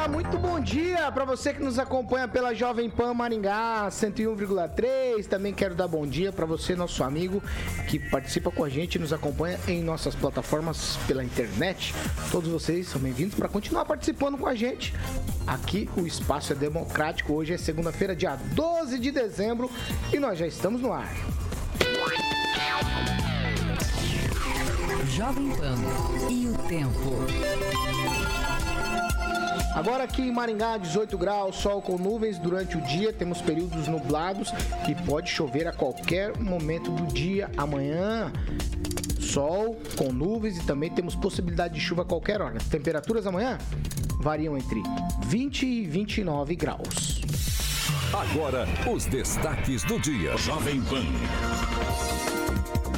[0.00, 5.26] Olá, muito bom dia para você que nos acompanha pela Jovem Pan Maringá 101,3.
[5.26, 7.42] Também quero dar bom dia para você, nosso amigo,
[7.86, 11.94] que participa com a gente e nos acompanha em nossas plataformas pela internet.
[12.32, 14.94] Todos vocês são bem-vindos para continuar participando com a gente.
[15.46, 17.34] Aqui o espaço é democrático.
[17.34, 19.70] Hoje é segunda-feira, dia 12 de dezembro,
[20.10, 21.14] e nós já estamos no ar.
[25.10, 25.76] Jovem Pan
[26.30, 28.19] e o tempo.
[29.74, 34.52] Agora aqui em Maringá, 18 graus, sol com nuvens durante o dia, temos períodos nublados
[34.88, 37.50] e pode chover a qualquer momento do dia.
[37.56, 38.32] Amanhã,
[39.20, 42.56] sol com nuvens e também temos possibilidade de chuva a qualquer hora.
[42.56, 43.58] As temperaturas amanhã
[44.20, 44.82] variam entre
[45.26, 47.20] 20 e 29 graus.
[48.12, 50.36] Agora, os destaques do dia.
[50.36, 52.39] Jovem Pan.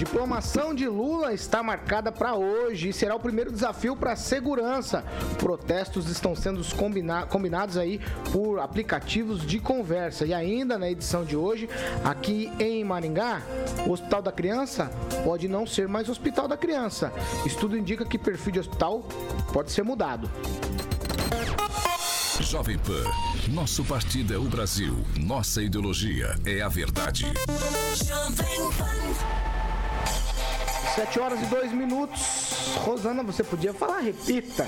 [0.02, 5.04] Diplomação de Lula está marcada para hoje e será o primeiro desafio para a segurança.
[5.38, 8.00] Protestos estão sendo combina combinados aí
[8.32, 10.26] por aplicativos de conversa.
[10.26, 11.70] E ainda na edição de hoje,
[12.02, 13.42] aqui em Maringá,
[13.86, 14.90] o Hospital da Criança
[15.22, 17.12] pode não ser mais Hospital da Criança.
[17.46, 19.06] Estudo indica que perfil de hospital
[19.52, 20.28] pode ser mudado.
[22.40, 23.04] Jovem Pan,
[23.52, 27.24] nosso partido é o Brasil, nossa ideologia é a verdade.
[28.04, 29.41] Jovem Pan.
[30.94, 32.61] 7 horas e 2 minutos.
[32.76, 34.66] Rosana, você podia falar, repita.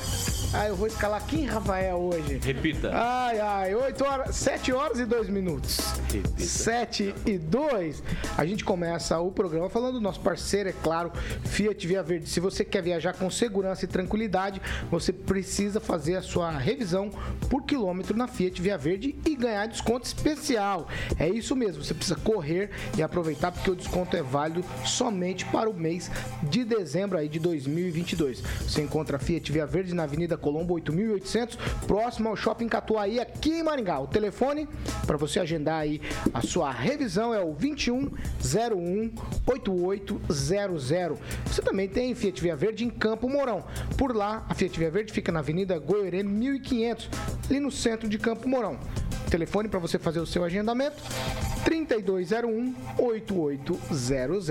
[0.56, 2.38] Ah, eu vou escalar quem, Rafael, hoje?
[2.40, 2.92] Repita.
[2.94, 5.78] Ai, ai, 8 horas, 7 horas e 2 minutos.
[6.12, 6.40] Repita.
[6.40, 8.04] 7 e 2.
[8.38, 11.10] A gente começa o programa falando do nosso parceiro, é claro,
[11.44, 12.28] Fiat Via Verde.
[12.28, 17.10] Se você quer viajar com segurança e tranquilidade, você precisa fazer a sua revisão
[17.50, 20.86] por quilômetro na Fiat Via Verde e ganhar desconto especial.
[21.18, 25.68] É isso mesmo, você precisa correr e aproveitar porque o desconto é válido somente para
[25.68, 26.08] o mês
[26.44, 27.40] de dezembro aí de
[27.84, 28.40] 2022.
[28.40, 31.56] Você encontra a Fiat Via Verde na Avenida Colombo 8800,
[31.86, 33.98] próximo ao Shopping Catuaí, aqui em Maringá.
[34.00, 34.68] O telefone
[35.06, 36.00] para você agendar aí
[36.32, 39.12] a sua revisão é o 2101
[39.46, 41.18] 8800.
[41.46, 43.64] Você também tem Fiat Via Verde em Campo Mourão.
[43.96, 47.10] Por lá, a Fiat Via Verde fica na Avenida Goiorê 1500,
[47.50, 48.78] ali no centro de Campo Mourão.
[49.30, 51.02] Telefone para você fazer o seu agendamento
[51.64, 54.48] 3201 8800.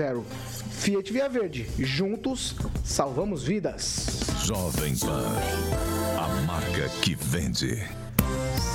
[0.70, 1.66] Fiat Via Verde.
[1.78, 4.20] Juntos salvamos vidas.
[4.44, 5.32] Jovem Pan.
[6.18, 8.03] A marca que vende.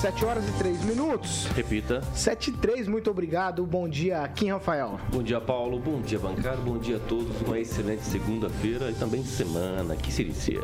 [0.01, 1.47] 7 horas e 3 minutos.
[1.47, 2.01] Repita.
[2.13, 3.65] 7 e 3, muito obrigado.
[3.65, 4.97] Bom dia, Kim Rafael.
[5.11, 5.77] Bom dia, Paulo.
[5.77, 6.61] Bom dia, bancário.
[6.61, 7.41] Bom dia a todos.
[7.41, 10.61] Uma excelente segunda-feira e também semana que se inicia.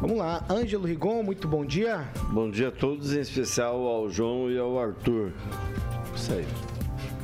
[0.00, 2.08] Vamos lá, Ângelo Rigon, muito bom dia.
[2.30, 5.32] Bom dia a todos, em especial ao João e ao Arthur.
[6.16, 6.73] Isso aí.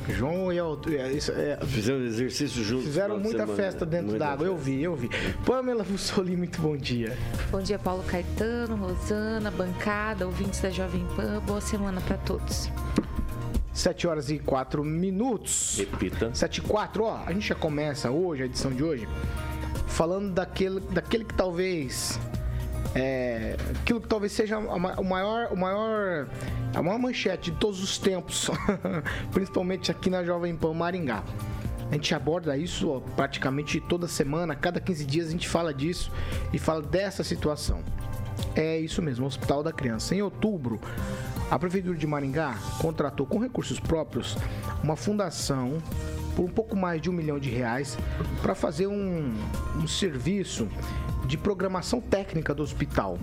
[0.09, 0.63] João e a
[1.03, 2.85] é, isso, é, Fizemos exercício juntos.
[2.85, 5.09] Fizeram muita semana, festa dentro d'água, eu vi, eu vi.
[5.45, 7.17] Pamela Mussoli, muito bom dia.
[7.51, 11.39] Bom dia, Paulo Caetano, Rosana, bancada, ouvintes da Jovem Pan.
[11.45, 12.69] Boa semana para todos.
[13.73, 15.77] 7 horas e 4 minutos.
[15.77, 16.33] Repita.
[16.33, 17.23] 7 e 4, ó.
[17.25, 19.07] A gente já começa hoje, a edição de hoje,
[19.87, 22.19] falando daquele, daquele que talvez
[22.93, 26.27] é, aquilo que talvez seja o maior, o maior,
[26.73, 28.49] a maior manchete de todos os tempos,
[29.31, 31.23] principalmente aqui na Jovem Pan Maringá.
[31.89, 36.11] A gente aborda isso ó, praticamente toda semana, cada 15 dias a gente fala disso
[36.53, 37.83] e fala dessa situação.
[38.55, 40.15] É isso mesmo, Hospital da Criança.
[40.15, 40.79] Em outubro,
[41.49, 44.37] a Prefeitura de Maringá contratou com recursos próprios
[44.81, 45.77] uma fundação
[46.35, 47.97] por um pouco mais de um milhão de reais
[48.41, 49.33] para fazer um,
[49.75, 50.67] um serviço
[51.31, 53.17] de programação técnica do hospital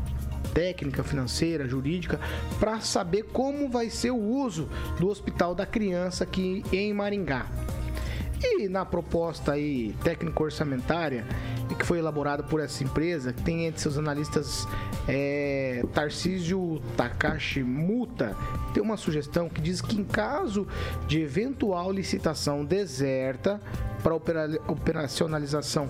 [0.54, 2.18] técnica, financeira, jurídica,
[2.58, 4.68] para saber como vai ser o uso
[4.98, 7.46] do Hospital da Criança aqui em Maringá.
[8.42, 11.24] E na proposta aí técnico-orçamentária
[11.78, 14.66] que foi elaborada por essa empresa, que tem entre seus analistas
[15.06, 18.36] é, Tarcísio Takashi Muta,
[18.74, 20.66] tem uma sugestão que diz que em caso
[21.06, 23.60] de eventual licitação deserta
[24.02, 25.88] para operacionalização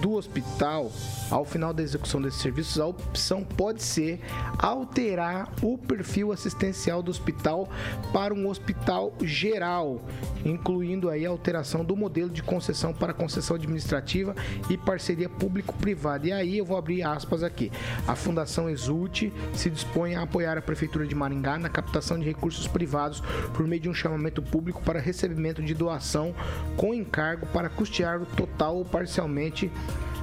[0.00, 0.90] do hospital,
[1.30, 4.20] ao final da execução desses serviços, a opção pode ser
[4.58, 7.68] alterar o perfil assistencial do hospital
[8.12, 10.00] para um hospital geral,
[10.44, 14.34] incluindo aí a alteração do modelo de concessão para concessão administrativa
[14.68, 16.26] e parceria público-privada.
[16.26, 17.70] E aí eu vou abrir aspas aqui.
[18.06, 22.66] A Fundação Exulte se dispõe a apoiar a Prefeitura de Maringá na captação de recursos
[22.66, 23.22] privados
[23.54, 26.34] por meio de um chamamento público para recebimento de doação
[26.76, 29.70] com encargo para custear total ou parcialmente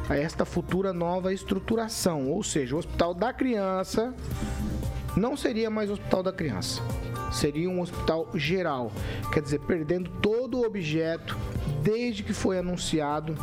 [0.10, 2.30] a esta futura nova estruturação.
[2.30, 4.14] Ou seja, o Hospital da Criança
[5.16, 6.82] não seria mais o Hospital da Criança.
[7.32, 8.92] Seria um hospital geral,
[9.32, 11.38] quer dizer, perdendo todo o objeto
[11.82, 13.36] desde que foi anunciado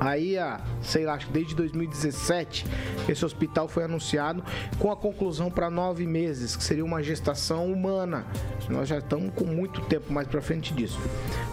[0.00, 0.36] Aí,
[0.82, 2.66] sei lá, acho que desde 2017,
[3.08, 4.42] esse hospital foi anunciado
[4.78, 8.26] com a conclusão para nove meses, que seria uma gestação humana.
[8.68, 10.98] Nós já estamos com muito tempo mais para frente disso.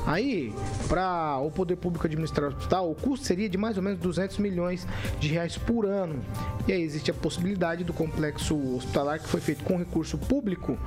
[0.06, 0.54] Aí,
[0.88, 4.38] para o poder público administrar o hospital, o custo seria de mais ou menos 200
[4.40, 4.88] milhões
[5.20, 6.20] de reais por ano.
[6.68, 10.78] E aí existe a possibilidade do complexo hospitalar que foi feito com recurso público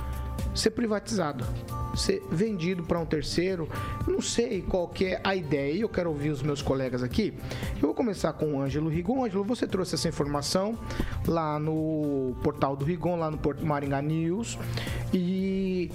[0.55, 1.45] ser privatizado
[1.97, 3.69] ser vendido para um terceiro.
[4.07, 5.81] Não sei qual que é a ideia.
[5.81, 7.35] Eu quero ouvir os meus colegas aqui.
[7.77, 9.25] Eu vou começar com o Ângelo Rigon.
[9.25, 10.79] Ângelo, você trouxe essa informação
[11.27, 14.59] lá no portal do Rigon, lá no Maringá News.
[15.13, 15.91] E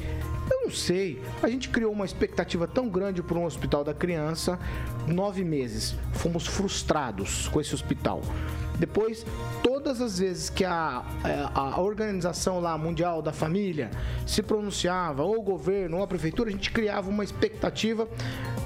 [0.49, 4.59] eu não sei, a gente criou uma expectativa tão grande para um hospital da criança,
[5.07, 5.95] nove meses.
[6.13, 8.21] Fomos frustrados com esse hospital.
[8.79, 9.25] Depois,
[9.61, 11.03] todas as vezes que a,
[11.53, 13.91] a, a, organização lá mundial da família
[14.25, 18.07] se pronunciava, ou o governo, ou a prefeitura, a gente criava uma expectativa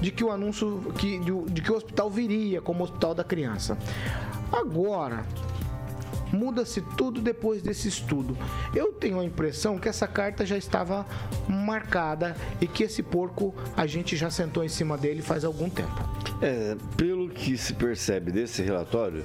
[0.00, 3.76] de que o anúncio, que, de, de que o hospital viria como hospital da criança.
[4.52, 5.26] Agora,
[6.34, 8.36] muda-se tudo depois desse estudo.
[8.74, 11.06] Eu tenho a impressão que essa carta já estava
[11.48, 16.08] marcada e que esse porco a gente já sentou em cima dele faz algum tempo.
[16.42, 19.24] É, pelo que se percebe desse relatório,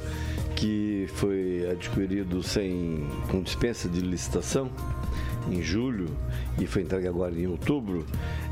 [0.55, 4.69] que foi adquirido sem com dispensa de licitação
[5.53, 6.07] em julho
[6.59, 8.05] e foi entregue agora em outubro,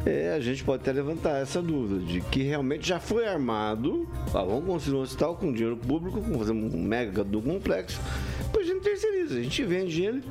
[0.05, 4.07] é, a gente pode até levantar essa dúvida de que realmente já foi armado.
[4.33, 7.99] Ah, vamos construir um hospital com dinheiro público, vamos fazer um mega do complexo,
[8.43, 10.21] depois a gente terceiriza, a gente vende ele,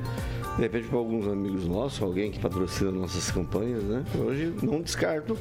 [0.55, 4.03] de repente para alguns amigos nossos, alguém que patrocina nossas campanhas, né?
[4.19, 5.37] Hoje não descarto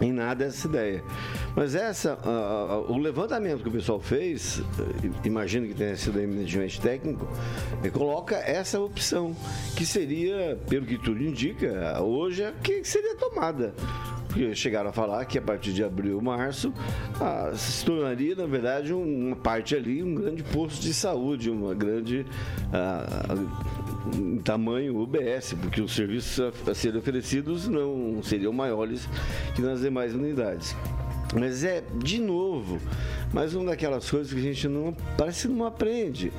[0.00, 1.04] em nada essa ideia.
[1.54, 4.64] Mas essa, uh, o levantamento que o pessoal fez, uh,
[5.24, 7.28] imagino que tenha sido eminentemente técnico,
[7.92, 9.36] coloca essa opção,
[9.76, 13.74] que seria, pelo que tudo indica, hoje que seria tomada.
[14.30, 16.72] Porque chegaram a falar que a partir de abril, março,
[17.54, 22.24] se tornaria, na verdade, uma parte ali, um grande posto de saúde, uma grande
[24.14, 29.08] em tamanho UBS, porque os serviços a serem oferecidos não seriam maiores
[29.56, 30.76] que nas demais unidades.
[31.34, 32.80] Mas é, de novo,
[33.32, 36.32] mais uma daquelas coisas que a gente não parece não aprende,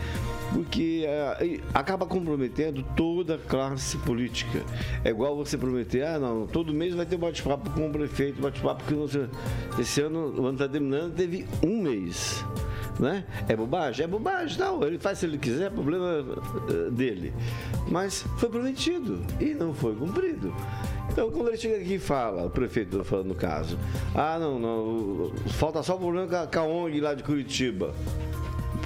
[0.53, 4.63] porque é, acaba comprometendo toda a classe política.
[5.03, 8.83] É igual você prometer, ah, não, todo mês vai ter bate-papo com o prefeito, bate-papo
[8.83, 12.43] que esse ano, o ano está terminando, teve um mês
[12.99, 13.23] né?
[13.47, 14.05] É bobagem?
[14.05, 14.83] É bobagem, não.
[14.83, 16.23] Ele faz se ele quiser, é problema
[16.69, 17.33] eh, dele.
[17.87, 20.53] Mas foi prometido e não foi cumprido.
[21.11, 23.77] Então, quando ele chega aqui e fala, o prefeito falando no caso,
[24.15, 27.93] ah, não, não, falta só o problema com a ONG lá de Curitiba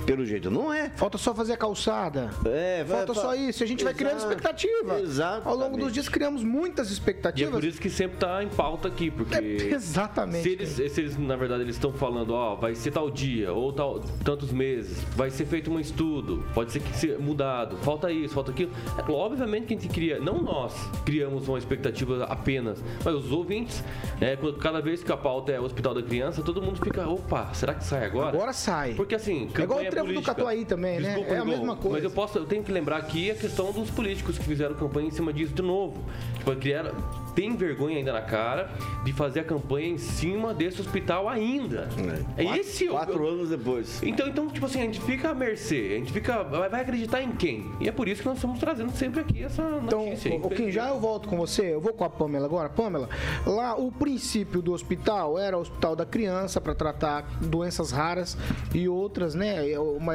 [0.06, 0.50] pelo jeito.
[0.52, 0.90] Não é.
[0.90, 2.30] Falta só fazer a calçada.
[2.46, 3.64] É, Falta vai, só isso.
[3.64, 3.96] A gente Exato.
[3.98, 5.00] vai criando expectativa.
[5.00, 5.48] Exato.
[5.48, 7.54] Ao longo dos dias criamos muitas expectativas.
[7.54, 9.36] E é por isso que sempre está em pauta aqui, porque.
[9.36, 10.44] É, exatamente.
[10.44, 13.74] Se eles, se eles, na verdade, eles estão falando, ó, vai ser tal dia, ou
[13.74, 18.34] tal, tantos meses, vai ser feito um estudo, pode ser que seja mudado, falta isso,
[18.34, 18.72] falta aquilo.
[18.98, 20.74] É, obviamente que a gente cria, não nós
[21.06, 23.84] criamos uma expectativa apenas, mas os ouvintes,
[24.20, 27.74] né, cada vez que a pauta é Hospital da Criança, todo mundo fica, opa, será
[27.74, 28.30] que sai agora?
[28.30, 28.94] Agora sai.
[28.94, 29.66] Porque assim, é
[30.04, 31.08] trevo do Catuaí também, né?
[31.10, 31.38] Desculpa, né?
[31.38, 31.96] É a mesma coisa.
[31.96, 35.08] Mas eu posso, eu tenho que lembrar aqui a questão dos políticos que fizeram campanha
[35.08, 36.04] em cima disso de novo.
[36.38, 36.94] Tipo, criaram,
[37.36, 38.70] tem vergonha ainda na cara
[39.04, 41.89] de fazer a campanha em cima desse hospital ainda.
[42.38, 44.01] É, é quatro, esse quatro anos depois.
[44.01, 46.44] Então, então, tipo assim, a gente fica à mercê, a gente fica.
[46.44, 47.70] Vai acreditar em quem?
[47.80, 50.30] E é por isso que nós estamos trazendo sempre aqui essa notícia.
[50.30, 52.70] Então, o Kim, já eu volto com você, eu vou com a Pamela agora.
[52.70, 53.10] Pamela,
[53.46, 58.38] lá o princípio do hospital era o hospital da criança para tratar doenças raras
[58.74, 59.65] e outras, né?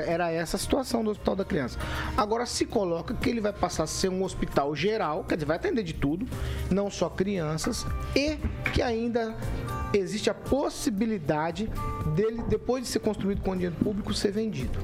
[0.06, 1.78] Era essa a situação do hospital da criança.
[2.16, 5.56] Agora se coloca que ele vai passar a ser um hospital geral, quer dizer, vai
[5.56, 6.26] atender de tudo,
[6.70, 8.38] não só crianças, e
[8.72, 9.36] que ainda
[9.92, 11.70] existe a possibilidade
[12.14, 14.78] dele, depois de ser construído com dinheiro público, ser vendido.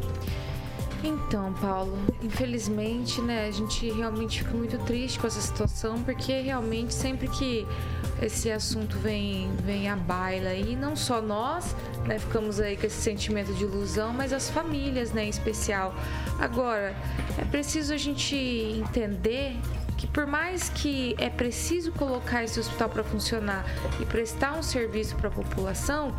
[1.04, 6.92] Então, Paulo, infelizmente, né, a gente realmente fica muito triste com essa situação, porque realmente
[6.92, 7.66] sempre que
[8.20, 13.00] esse assunto vem, vem à baila, e não só nós, né, ficamos aí com esse
[13.00, 15.94] sentimento de ilusão, mas as famílias, né, em especial.
[16.40, 16.96] Agora,
[17.38, 19.56] é preciso a gente entender
[19.96, 23.64] que por mais que é preciso colocar esse hospital para funcionar
[24.00, 26.14] e prestar um serviço para a população,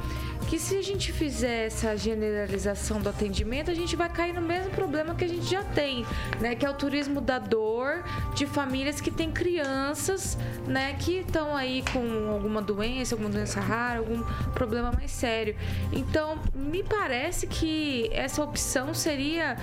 [0.47, 4.71] que se a gente fizer essa generalização do atendimento, a gente vai cair no mesmo
[4.71, 6.05] problema que a gente já tem,
[6.39, 6.55] né?
[6.55, 10.93] Que é o turismo da dor de famílias que têm crianças, né?
[10.93, 14.23] Que estão aí com alguma doença, alguma doença rara, algum
[14.53, 15.53] problema mais sério.
[15.91, 19.57] Então, me parece que essa opção seria,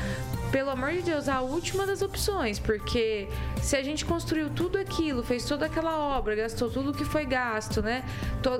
[0.52, 3.26] pelo amor de Deus, a última das opções, porque
[3.62, 7.80] se a gente construiu tudo aquilo, fez toda aquela obra, gastou tudo que foi gasto,
[7.80, 8.04] né?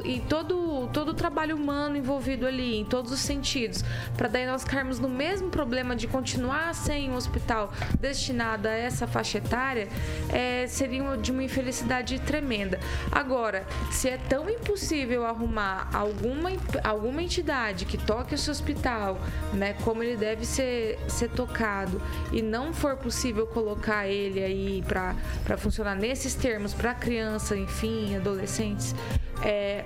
[0.04, 2.13] E todo, todo o trabalho humano envolvido
[2.46, 3.84] ali, em todos os sentidos,
[4.16, 9.06] para daí nós cairmos no mesmo problema de continuar sem um hospital destinado a essa
[9.06, 9.88] faixa etária,
[10.32, 12.78] é, seria de uma infelicidade tremenda.
[13.10, 16.50] Agora, se é tão impossível arrumar alguma,
[16.82, 19.18] alguma entidade que toque esse hospital,
[19.52, 22.00] né, como ele deve ser, ser tocado,
[22.32, 28.94] e não for possível colocar ele aí para funcionar nesses termos para criança, enfim, adolescentes,
[29.42, 29.84] é,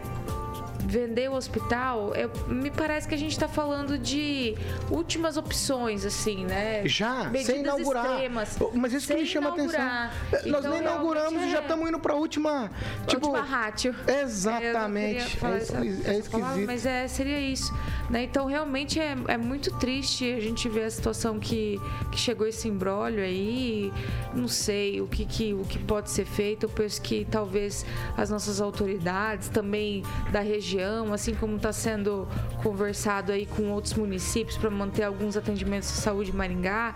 [0.87, 4.55] vender o hospital, eu, me parece que a gente está falando de
[4.91, 6.87] últimas opções, assim, né?
[6.87, 8.07] Já, Medidas sem inaugurar.
[8.07, 10.13] Extremas, Mas isso que me chama inaugurar.
[10.29, 10.49] atenção.
[10.49, 11.47] Então, Nós nem inauguramos é...
[11.47, 12.71] e já estamos é indo para a última.
[13.07, 13.95] Tipo, última rátio.
[14.07, 15.39] Exatamente.
[15.45, 16.67] É, essa, é, é esquisito.
[16.67, 17.75] mas é, seria isso.
[18.09, 18.25] Né?
[18.25, 21.81] Então, realmente é, é muito triste a gente ver a situação que,
[22.11, 23.93] que chegou esse embrólio aí.
[24.35, 26.65] Não sei o que, que, o que pode ser feito.
[26.65, 27.85] Eu penso que talvez
[28.17, 32.29] as nossas autoridades também da região região, assim como está sendo
[32.63, 36.95] conversado aí com outros municípios para manter alguns atendimentos de saúde em Maringá,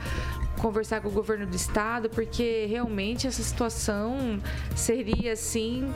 [0.61, 4.39] conversar com o governo do estado, porque realmente essa situação
[4.77, 5.91] seria assim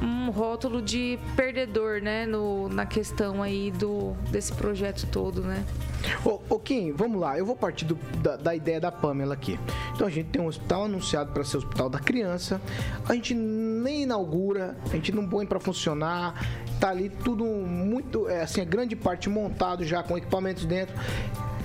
[0.00, 5.64] um rótulo de perdedor, né, no, na questão aí do desse projeto todo, né?
[6.24, 7.38] Ô, ô Kim, vamos lá.
[7.38, 9.58] Eu vou partir do, da, da, ideia da Pamela aqui.
[9.94, 12.60] Então a gente tem um hospital anunciado para ser o hospital da criança.
[13.06, 16.34] A gente nem inaugura, a gente não põe para funcionar.
[16.80, 20.94] Tá ali tudo muito, é, assim, a grande parte montado já com equipamentos dentro.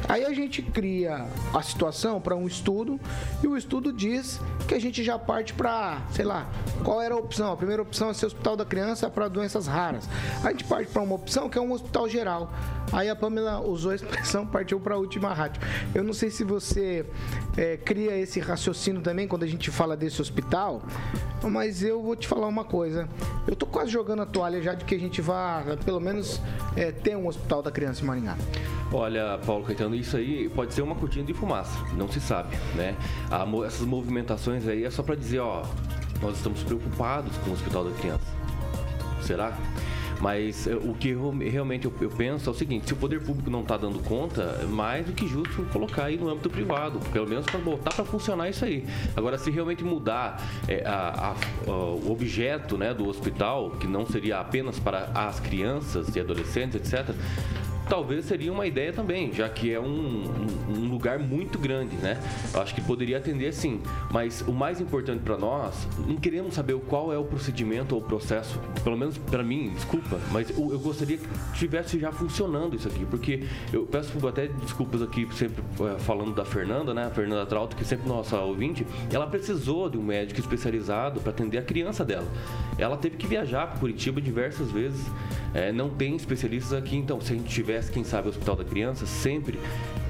[0.07, 2.99] Aí a gente cria a situação para um estudo
[3.43, 6.47] e o estudo diz que a gente já parte para, sei lá,
[6.83, 7.51] qual era a opção?
[7.51, 10.07] A primeira opção é ser hospital da criança para doenças raras.
[10.43, 12.51] A gente parte para uma opção que é um hospital geral.
[12.91, 15.61] Aí a Pamela usou a expressão, partiu para a última rádio.
[15.93, 17.05] Eu não sei se você
[17.57, 20.83] é, cria esse raciocínio também quando a gente fala desse hospital,
[21.43, 23.09] mas eu vou te falar uma coisa.
[23.47, 26.39] Eu tô quase jogando a toalha já de que a gente vá, pelo menos,
[26.75, 28.37] é, ter um hospital da criança em Maringá.
[28.91, 32.95] Olha, Paulo Caetano, isso aí pode ser uma cortina de fumaça, não se sabe, né?
[33.29, 35.63] A, essas movimentações aí é só para dizer, ó,
[36.21, 38.25] nós estamos preocupados com o Hospital da Criança.
[39.21, 39.57] Será?
[40.21, 43.21] Mas eh, o que eu, realmente eu, eu, penso é o seguinte: se o poder
[43.21, 46.99] público não está dando conta, é mais do que justo colocar aí no âmbito privado,
[47.11, 48.85] pelo menos para botar para funcionar isso aí.
[49.15, 54.39] Agora, se realmente mudar é, a, a, o objeto né, do hospital, que não seria
[54.39, 57.15] apenas para as crianças e adolescentes, etc.,
[57.87, 60.23] talvez seria uma ideia também, já que é um,
[60.69, 62.19] um, lugar muito grande, né?
[62.53, 66.75] Eu acho que poderia atender sim, mas o mais importante para nós, não queremos saber
[66.87, 70.79] qual é o procedimento ou o processo, pelo menos para mim, desculpa, mas eu, eu,
[70.79, 75.99] gostaria que tivesse já funcionando isso aqui, porque eu peço até desculpas aqui, sempre é,
[75.99, 77.05] falando da Fernanda, né?
[77.05, 81.57] A Fernanda Trauto, que sempre nossa ouvinte, ela precisou de um médico especializado para atender
[81.57, 82.27] a criança dela.
[82.77, 85.05] Ela teve que viajar para Curitiba diversas vezes,
[85.53, 88.55] é, não tem especialistas aqui, então se a gente tiver tivesse, quem sabe, o Hospital
[88.55, 89.59] da Criança, sempre,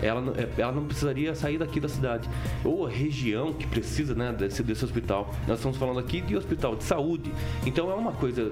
[0.02, 2.30] ela, é, ela não precisaria sair daqui da cidade.
[2.64, 5.34] Ou a região que precisa né, desse, desse hospital.
[5.48, 7.32] Nós estamos falando aqui de hospital de saúde.
[7.66, 8.52] Então é uma coisa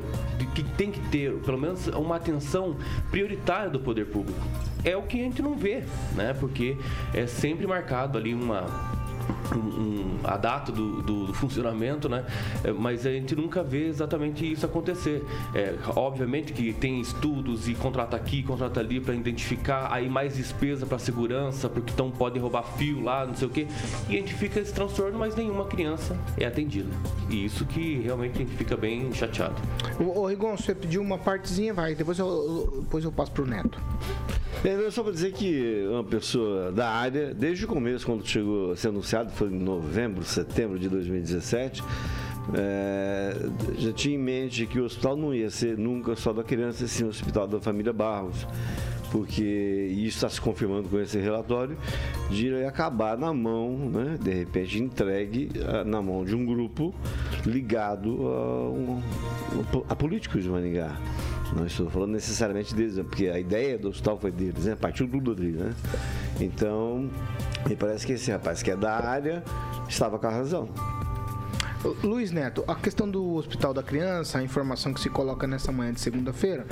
[0.55, 2.75] que tem que ter, pelo menos, uma atenção
[3.12, 4.39] prioritária do poder público.
[4.84, 5.84] É o que a gente não vê,
[6.15, 6.34] né?
[6.34, 6.75] Porque
[7.13, 8.65] é sempre marcado ali uma
[9.56, 12.25] um, a data do, do, do, funcionamento, né?
[12.63, 15.24] É, mas a gente nunca vê exatamente isso acontecer.
[15.53, 20.86] É, obviamente que tem estudos e contrata aqui, contrata ali para identificar, aí mais despesa
[20.86, 23.68] para segurança, porque então podem roubar fio lá, não sei o quê.
[24.10, 26.89] E a gente fica esse transtorno, mas nenhuma criança é atendida.
[27.30, 29.56] E isso que realmente a gente fica bem chateado.
[30.00, 33.80] Ô, Rigon, você pediu uma partezinha, vai, depois eu, depois eu passo pro Neto.
[34.63, 38.75] É, só para dizer que uma pessoa da área, desde o começo, quando chegou a
[38.77, 38.92] ser
[39.32, 41.84] foi em novembro, setembro de 2017,
[42.53, 43.36] é,
[43.77, 47.05] já tinha em mente que o hospital não ia ser nunca só da criança, sim
[47.05, 48.46] o hospital da família Barros
[49.13, 49.43] porque
[49.91, 51.77] isso está se confirmando com esse relatório,
[52.32, 56.91] de ele acabar na mão, né, de repente entregue ah, na mão de um grupo
[57.46, 59.01] ligado a, um,
[59.88, 60.98] a políticos de Maningá.
[61.55, 64.75] Não estou falando necessariamente deles, né, porque a ideia do hospital foi deles, né?
[64.75, 65.74] Partiu tudo dele, né?
[66.39, 67.10] Então,
[67.67, 69.43] me parece que esse rapaz que é da área
[69.88, 70.69] estava com a razão.
[72.01, 75.91] Luiz Neto, a questão do Hospital da Criança, a informação que se coloca nessa manhã
[75.91, 76.65] de segunda-feira,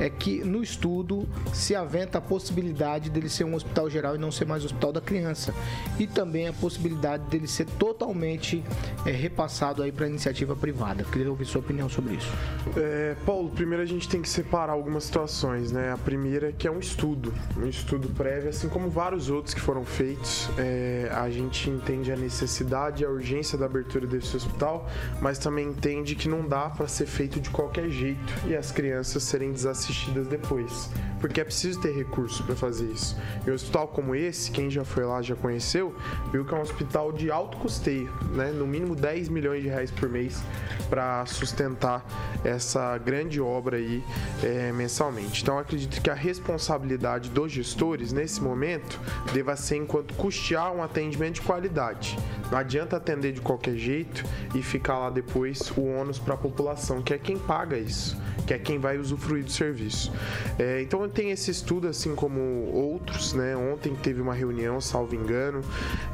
[0.00, 4.32] é que no estudo se aventa a possibilidade dele ser um hospital geral e não
[4.32, 5.54] ser mais hospital da criança.
[5.98, 8.64] E também a possibilidade dele ser totalmente
[9.04, 11.04] é, repassado aí para iniciativa privada.
[11.04, 12.32] Queria ouvir sua opinião sobre isso.
[12.76, 15.92] É, Paulo, primeiro a gente tem que separar algumas situações, né?
[15.92, 19.60] A primeira é que é um estudo, um estudo prévio, assim como vários outros que
[19.60, 20.48] foram feitos.
[20.56, 24.88] É, a gente entende a necessidade e a urgência da abertura desse hospital,
[25.20, 29.22] mas também entende que não dá para ser feito de qualquer jeito e as crianças
[29.24, 30.88] serem desassistidas assistidas depois,
[31.20, 33.16] porque é preciso ter recurso para fazer isso.
[33.46, 35.94] E um hospital como esse, quem já foi lá já conheceu,
[36.32, 38.50] viu que é um hospital de alto custeio, né?
[38.52, 40.42] no mínimo 10 milhões de reais por mês
[40.88, 42.04] para sustentar
[42.44, 44.02] essa grande obra aí
[44.42, 45.42] é, mensalmente.
[45.42, 48.98] Então acredito que a responsabilidade dos gestores nesse momento
[49.32, 52.18] deva ser enquanto custear um atendimento de qualidade.
[52.50, 57.02] Não adianta atender de qualquer jeito e ficar lá depois o ônus para a população,
[57.02, 58.16] que é quem paga isso,
[58.46, 60.12] que é quem vai usufruir do serviço serviço.
[60.58, 62.40] É, então tem esse estudo, assim como
[62.72, 63.56] outros, né?
[63.56, 65.62] Ontem teve uma reunião, salvo engano,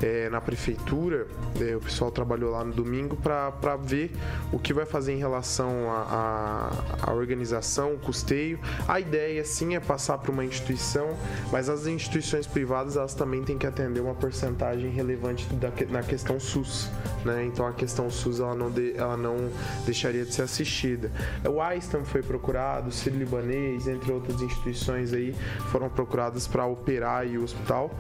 [0.01, 1.27] é, na prefeitura,
[1.61, 4.13] é, o pessoal trabalhou lá no domingo para ver
[4.53, 8.59] o que vai fazer em relação à organização, o custeio.
[8.87, 11.17] A ideia, sim, é passar para uma instituição,
[11.51, 16.39] mas as instituições privadas, elas também têm que atender uma porcentagem relevante da, na questão
[16.39, 16.91] SUS,
[17.25, 17.45] né?
[17.45, 19.37] Então a questão SUS, ela não, de, ela não
[19.85, 21.11] deixaria de ser assistida.
[21.49, 23.56] O Einstein foi procurado, o Ciro Libanês,
[23.87, 25.35] entre outras instituições aí,
[25.71, 27.91] foram procuradas para operar o hospital.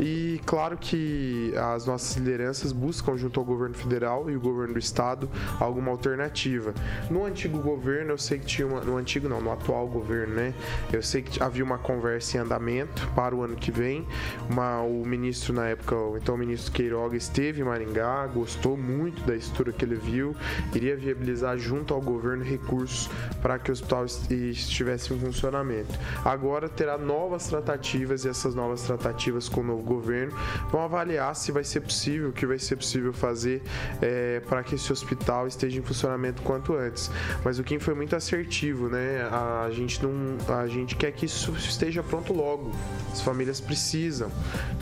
[0.00, 4.78] E claro que as nossas lideranças buscam, junto ao governo federal e o governo do
[4.78, 6.74] estado, alguma alternativa.
[7.10, 8.80] No antigo governo, eu sei que tinha uma.
[8.80, 10.54] No antigo não, no atual governo, né?
[10.92, 14.06] Eu sei que havia uma conversa em andamento para o ano que vem.
[14.48, 19.34] Uma, o ministro, na época, então o ministro Queiroga esteve em Maringá, gostou muito da
[19.34, 20.34] estrutura que ele viu,
[20.74, 23.08] iria viabilizar junto ao governo recursos
[23.40, 25.98] para que o hospital estivesse em funcionamento.
[26.24, 30.36] Agora terá novas tratativas e essas novas tratativas com o novo governo
[30.70, 33.62] vão avaliar se vai ser possível, o que vai ser possível fazer
[34.00, 37.10] é, para que esse hospital esteja em funcionamento quanto antes.
[37.44, 39.28] Mas o Kim foi muito assertivo, né?
[39.30, 42.70] A gente não, a gente quer que isso esteja pronto logo.
[43.12, 44.30] As famílias precisam,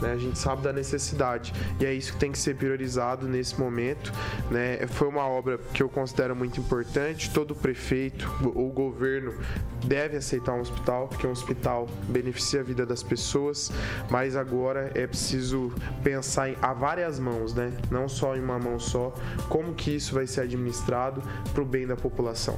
[0.01, 0.13] né?
[0.13, 4.11] A gente sabe da necessidade e é isso que tem que ser priorizado nesse momento,
[4.49, 4.85] né?
[4.87, 7.31] Foi uma obra que eu considero muito importante.
[7.31, 9.33] Todo prefeito, o governo
[9.85, 13.71] deve deve aceitar um hospital, porque um hospital beneficia a vida das pessoas,
[14.09, 17.73] mas agora é preciso pensar em, a várias mãos, né?
[17.89, 19.13] Não só em uma mão só,
[19.49, 21.21] como que isso vai ser administrado
[21.53, 22.57] para o bem da população.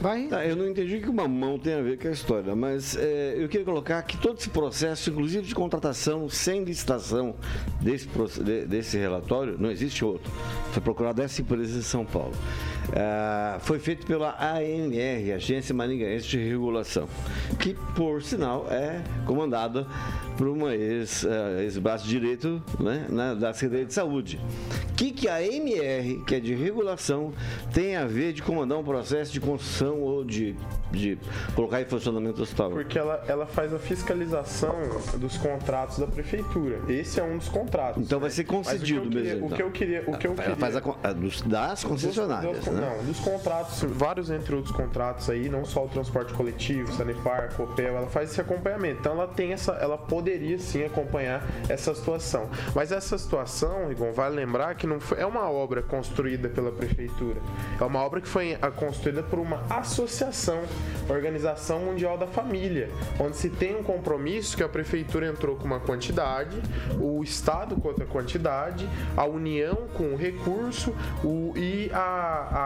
[0.00, 0.28] Vai?
[0.28, 3.34] Tá, eu não entendi que uma mão tem a ver com a história, mas é,
[3.36, 7.34] eu queria colocar que todo esse processo, inclusive de contratação sem licitação
[7.80, 8.08] desse,
[8.68, 10.30] desse relatório, não existe outro.
[10.72, 12.34] Foi procurado essa empresa de São Paulo.
[12.92, 17.08] É, foi feito pela ANR, Agência Maringaense de Regulação,
[17.58, 19.86] que, por sinal, é comandada
[20.36, 24.40] por uma ex-braço ex direito né, na, da Secretaria de Saúde.
[24.90, 27.32] O que, que a ANR, que é de regulação,
[27.72, 30.54] tem a ver de comandar um processo de construção ou de,
[30.92, 31.18] de
[31.54, 32.70] colocar em funcionamento o hospital?
[32.70, 34.74] Porque ela, ela faz a fiscalização
[35.18, 36.80] dos contratos da prefeitura.
[36.88, 38.02] Esse é um dos contratos.
[38.02, 39.46] Então vai ser concedido o queria, mesmo.
[39.46, 39.48] Então.
[39.48, 40.04] O que eu queria.
[40.06, 40.56] O que eu ela queria...
[40.56, 42.56] faz a, dos, das concessionárias.
[42.56, 42.96] Dos, dos, né?
[42.96, 47.96] Não, dos contratos, vários entre outros contratos aí, não só o transporte coletivo, Sanepar, Copel,
[47.96, 49.00] ela faz esse acompanhamento.
[49.00, 49.72] Então ela tem essa.
[49.72, 52.48] Ela poderia sim acompanhar essa situação.
[52.74, 57.40] Mas essa situação, Rigon, vale lembrar que não foi, é uma obra construída pela prefeitura.
[57.78, 60.62] É uma obra que foi construída por uma associação,
[61.10, 62.88] Organização Mundial da Família,
[63.20, 66.56] onde se tem um compromisso que a prefeitura entrou com uma quantidade,
[66.98, 72.14] o Estado com outra quantidade, a União com o recurso o, e a.
[72.54, 72.56] A,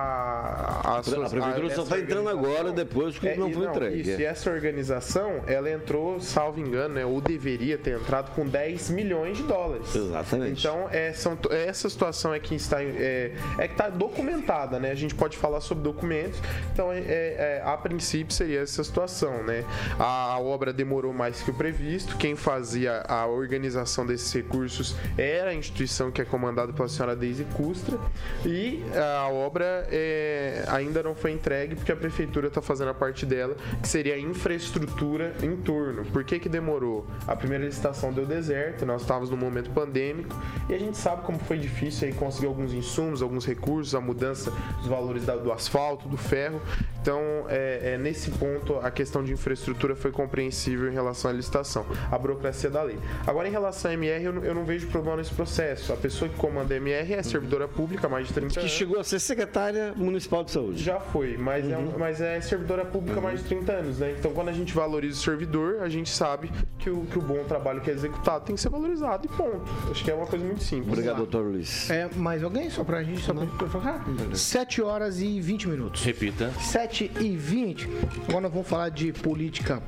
[0.85, 4.01] a, a, a prefeitura só está entrando agora, depois que é, não foi não, entregue.
[4.01, 8.91] Isso, e essa organização, ela entrou, salvo engano, né, ou deveria ter entrado com 10
[8.91, 9.95] milhões de dólares.
[9.95, 10.61] Exatamente.
[10.61, 14.91] Então, é, são, essa situação é que está, é, é que está documentada, né?
[14.91, 16.39] A gente pode falar sobre documentos.
[16.73, 19.65] Então, é, é, a princípio, seria essa situação, né?
[19.99, 25.55] A, obra demorou mais que o previsto, quem fazia a organização desses recursos era a
[25.55, 27.99] instituição que é comandada pela senhora Deise Custra
[28.47, 33.27] e a obra é, ainda não foi entregue porque a prefeitura está fazendo a parte
[33.27, 36.05] dela, que seria a infraestrutura em torno.
[36.05, 37.07] Por que, que demorou?
[37.27, 40.35] A primeira licitação deu deserto, nós estávamos no momento pandêmico
[40.69, 44.51] e a gente sabe como foi difícil aí conseguir alguns insumos, alguns recursos, a mudança
[44.79, 46.61] dos valores do asfalto, do ferro.
[47.01, 51.87] Então, é, é, nesse ponto, a questão de infraestrutura foi compreensível em relação à licitação,
[52.11, 52.99] a burocracia da lei.
[53.27, 55.93] Agora, em relação à MR, eu não, eu não vejo problema nesse processo.
[55.93, 58.73] A pessoa que comanda a MR é servidora pública há mais de 30 Que anos.
[58.73, 60.83] chegou a ser secretária municipal de saúde.
[60.83, 64.15] Já foi, mas, é, um- mas é servidora pública há mais de 30 anos, né?
[64.19, 67.45] Então, quando a gente valoriza o servidor, a gente sabe que o, que o bom
[67.45, 69.63] trabalho que é executado tem que ser valorizado e ponto.
[69.91, 70.89] Acho que é uma coisa muito simples.
[70.89, 71.91] Obrigado, doutor Luiz.
[71.91, 72.71] É, mais alguém?
[72.71, 74.05] Só pra gente, só pra gente focar?
[74.35, 76.03] 7 horas e 20 minutos.
[76.03, 76.51] Repita.
[76.59, 77.89] 7 e 20.
[78.29, 79.83] Agora nós vamos falar de política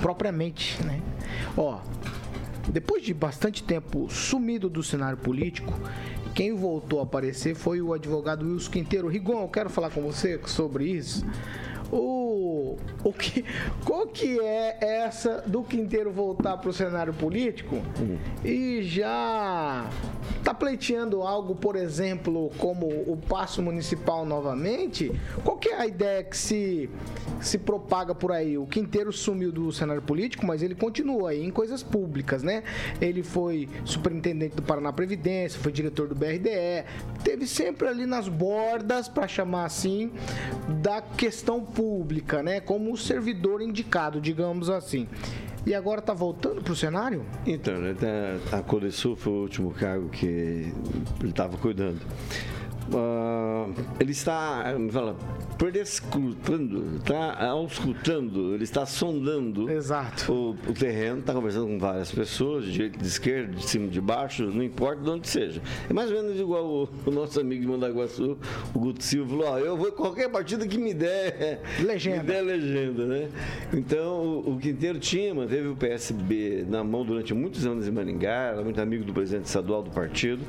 [0.00, 1.02] propriamente, né?
[1.56, 1.80] Ó,
[2.68, 5.74] depois de bastante tempo sumido do cenário político,
[6.34, 9.08] quem voltou a aparecer foi o advogado Wilson Quinteiro.
[9.08, 11.26] Rigon, eu quero falar com você sobre isso.
[11.90, 12.17] O,
[13.04, 13.44] o que,
[13.84, 17.76] qual que é essa do Quinteiro voltar para o cenário político
[18.44, 19.88] e já
[20.42, 25.12] tá pleiteando algo, por exemplo, como o passo municipal novamente?
[25.44, 26.90] Qual que é a ideia que se,
[27.40, 28.58] se propaga por aí?
[28.58, 32.62] O Quinteiro sumiu do cenário político, mas ele continua aí em coisas públicas, né?
[33.00, 36.84] Ele foi superintendente do Paraná Previdência, foi diretor do BRDE,
[37.22, 40.10] teve sempre ali nas bordas, para chamar assim,
[40.82, 42.60] da questão pública, né?
[42.68, 45.08] Como o servidor indicado, digamos assim.
[45.66, 47.24] E agora tá voltando pro cenário?
[47.46, 51.98] Então, né, tá- a Codesul foi o último cargo que ele estava cuidando.
[52.94, 53.66] Ah,
[54.00, 55.16] ele está, fala,
[55.58, 60.32] prescrutando, está auscultando, ele está sondando Exato.
[60.32, 64.00] o, o terreno, está conversando com várias pessoas, de direita, de esquerda, de cima, de
[64.00, 65.60] baixo, não importa de onde seja.
[65.88, 68.38] É mais ou menos igual o, o nosso amigo de Mandaguaçu,
[68.72, 72.22] o Guto Silva, falou, ó, eu vou qualquer partido que me der Legenda.
[72.22, 73.28] me der legenda, né?
[73.72, 78.52] Então, o, o Quinteiro tinha, manteve o PSB na mão durante muitos anos em Maringá,
[78.52, 80.42] era muito amigo do presidente estadual do partido.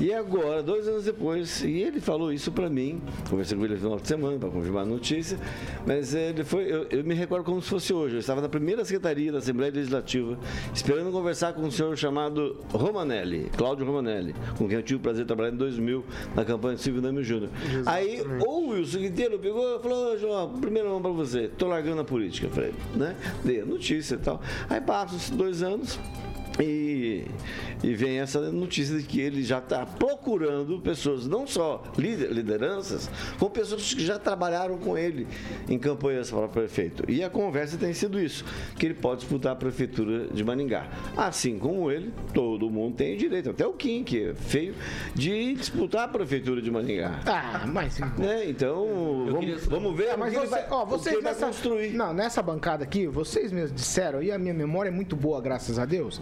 [0.00, 3.80] E agora, dois anos depois, e ele falou isso para mim, conversei com ele no
[3.80, 5.38] final de semana para confirmar a notícia,
[5.86, 8.84] mas ele foi, eu, eu me recordo como se fosse hoje, eu estava na primeira
[8.84, 10.38] secretaria da Assembleia Legislativa,
[10.74, 15.24] esperando conversar com um senhor chamado Romanelli, Cláudio Romanelli, com quem eu tive o prazer
[15.24, 17.50] de trabalhar em 2000 na campanha de Silvio Nami Júnior.
[17.86, 22.00] Aí, o Wilson Quinteiro pegou e falou, "Ô, João, primeira mão para você, tô largando
[22.00, 22.48] a política.
[22.48, 23.16] Falei, né?
[23.44, 24.40] Dei a notícia e tal.
[24.68, 25.98] Aí passam dois anos,
[26.60, 27.26] e,
[27.82, 33.10] e vem essa notícia de que ele já está procurando pessoas, não só lider- lideranças,
[33.38, 35.26] como pessoas que já trabalharam com ele
[35.68, 37.10] em campanhas para prefeito.
[37.10, 38.44] E a conversa tem sido isso,
[38.78, 40.88] que ele pode disputar a prefeitura de Maningá.
[41.16, 44.74] Assim como ele, todo mundo tem direito, até o Kim, que é feio,
[45.14, 47.20] de disputar a prefeitura de Maningá.
[47.26, 47.98] Ah, mas.
[48.18, 48.48] Né?
[48.48, 48.86] Então,
[49.38, 51.90] queria- vamos, vamos ver Ah, mas você, vai, ó, vocês nessa, construir.
[51.92, 55.78] Não, nessa bancada aqui, vocês mesmos disseram, e a minha memória é muito boa, graças
[55.78, 56.20] a Deus.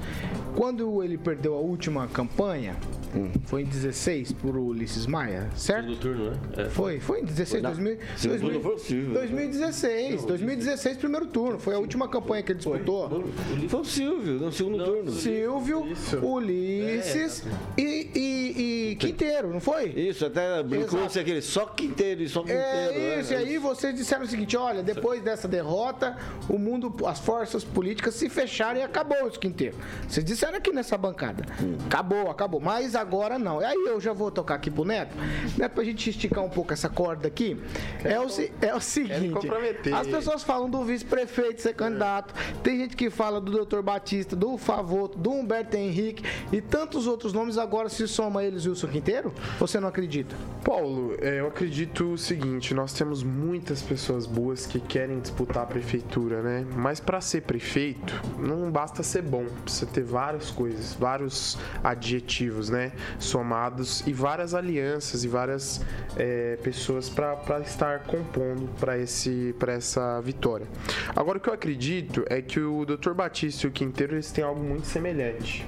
[0.56, 2.76] Quando ele perdeu a última campanha,
[3.14, 3.30] Hum.
[3.46, 5.82] foi em 16 por Ulisses Maia, certo?
[5.84, 6.38] Segundo turno, né?
[6.56, 6.64] É.
[6.66, 9.12] Foi, foi em 16, Não, 2000, segundo 2000, turno foi o Silvio.
[9.14, 11.58] 2016, 2016, primeiro turno.
[11.58, 13.24] Foi a última campanha que ele disputou.
[13.68, 15.10] Foi o Silvio, no segundo turno.
[15.12, 15.84] Silvio,
[16.22, 17.42] Ulisses
[17.76, 19.86] e, e- e Quinteiro, não foi?
[19.90, 22.62] Isso, até brincou-se aquele só quinteiro e só quinteiro.
[22.62, 23.42] É isso, e né?
[23.42, 26.16] aí vocês disseram o seguinte: olha, depois dessa derrota,
[26.48, 29.76] o mundo, as forças políticas se fecharam e acabou o quinteiro.
[30.08, 31.44] Vocês disseram aqui nessa bancada.
[31.86, 32.60] Acabou, acabou.
[32.60, 33.60] Mas agora não.
[33.60, 35.14] Aí eu já vou tocar aqui pro Neto,
[35.56, 37.56] Neto, pra gente esticar um pouco essa corda aqui.
[38.04, 38.26] É o,
[38.60, 39.48] é o seguinte:
[39.92, 44.56] as pessoas falam do vice-prefeito ser candidato, tem gente que fala do doutor Batista, do
[44.56, 47.58] Favoto, do Humberto Henrique e tantos outros nomes.
[47.58, 49.32] Agora se soma eles e o Wilson Quinteiro?
[49.58, 50.34] Você não acredita?
[50.64, 55.66] Paulo, é, eu acredito o seguinte: nós temos muitas pessoas boas que querem disputar a
[55.66, 56.66] prefeitura, né?
[56.76, 62.87] Mas para ser prefeito, não basta ser bom, precisa ter várias coisas, vários adjetivos, né?
[63.18, 65.80] Somados e várias alianças e várias
[66.16, 70.66] é, pessoas para estar compondo para esse para essa vitória.
[71.14, 73.12] Agora o que eu acredito é que o Dr.
[73.12, 75.66] Batista e o Quinteiro eles têm algo muito semelhante.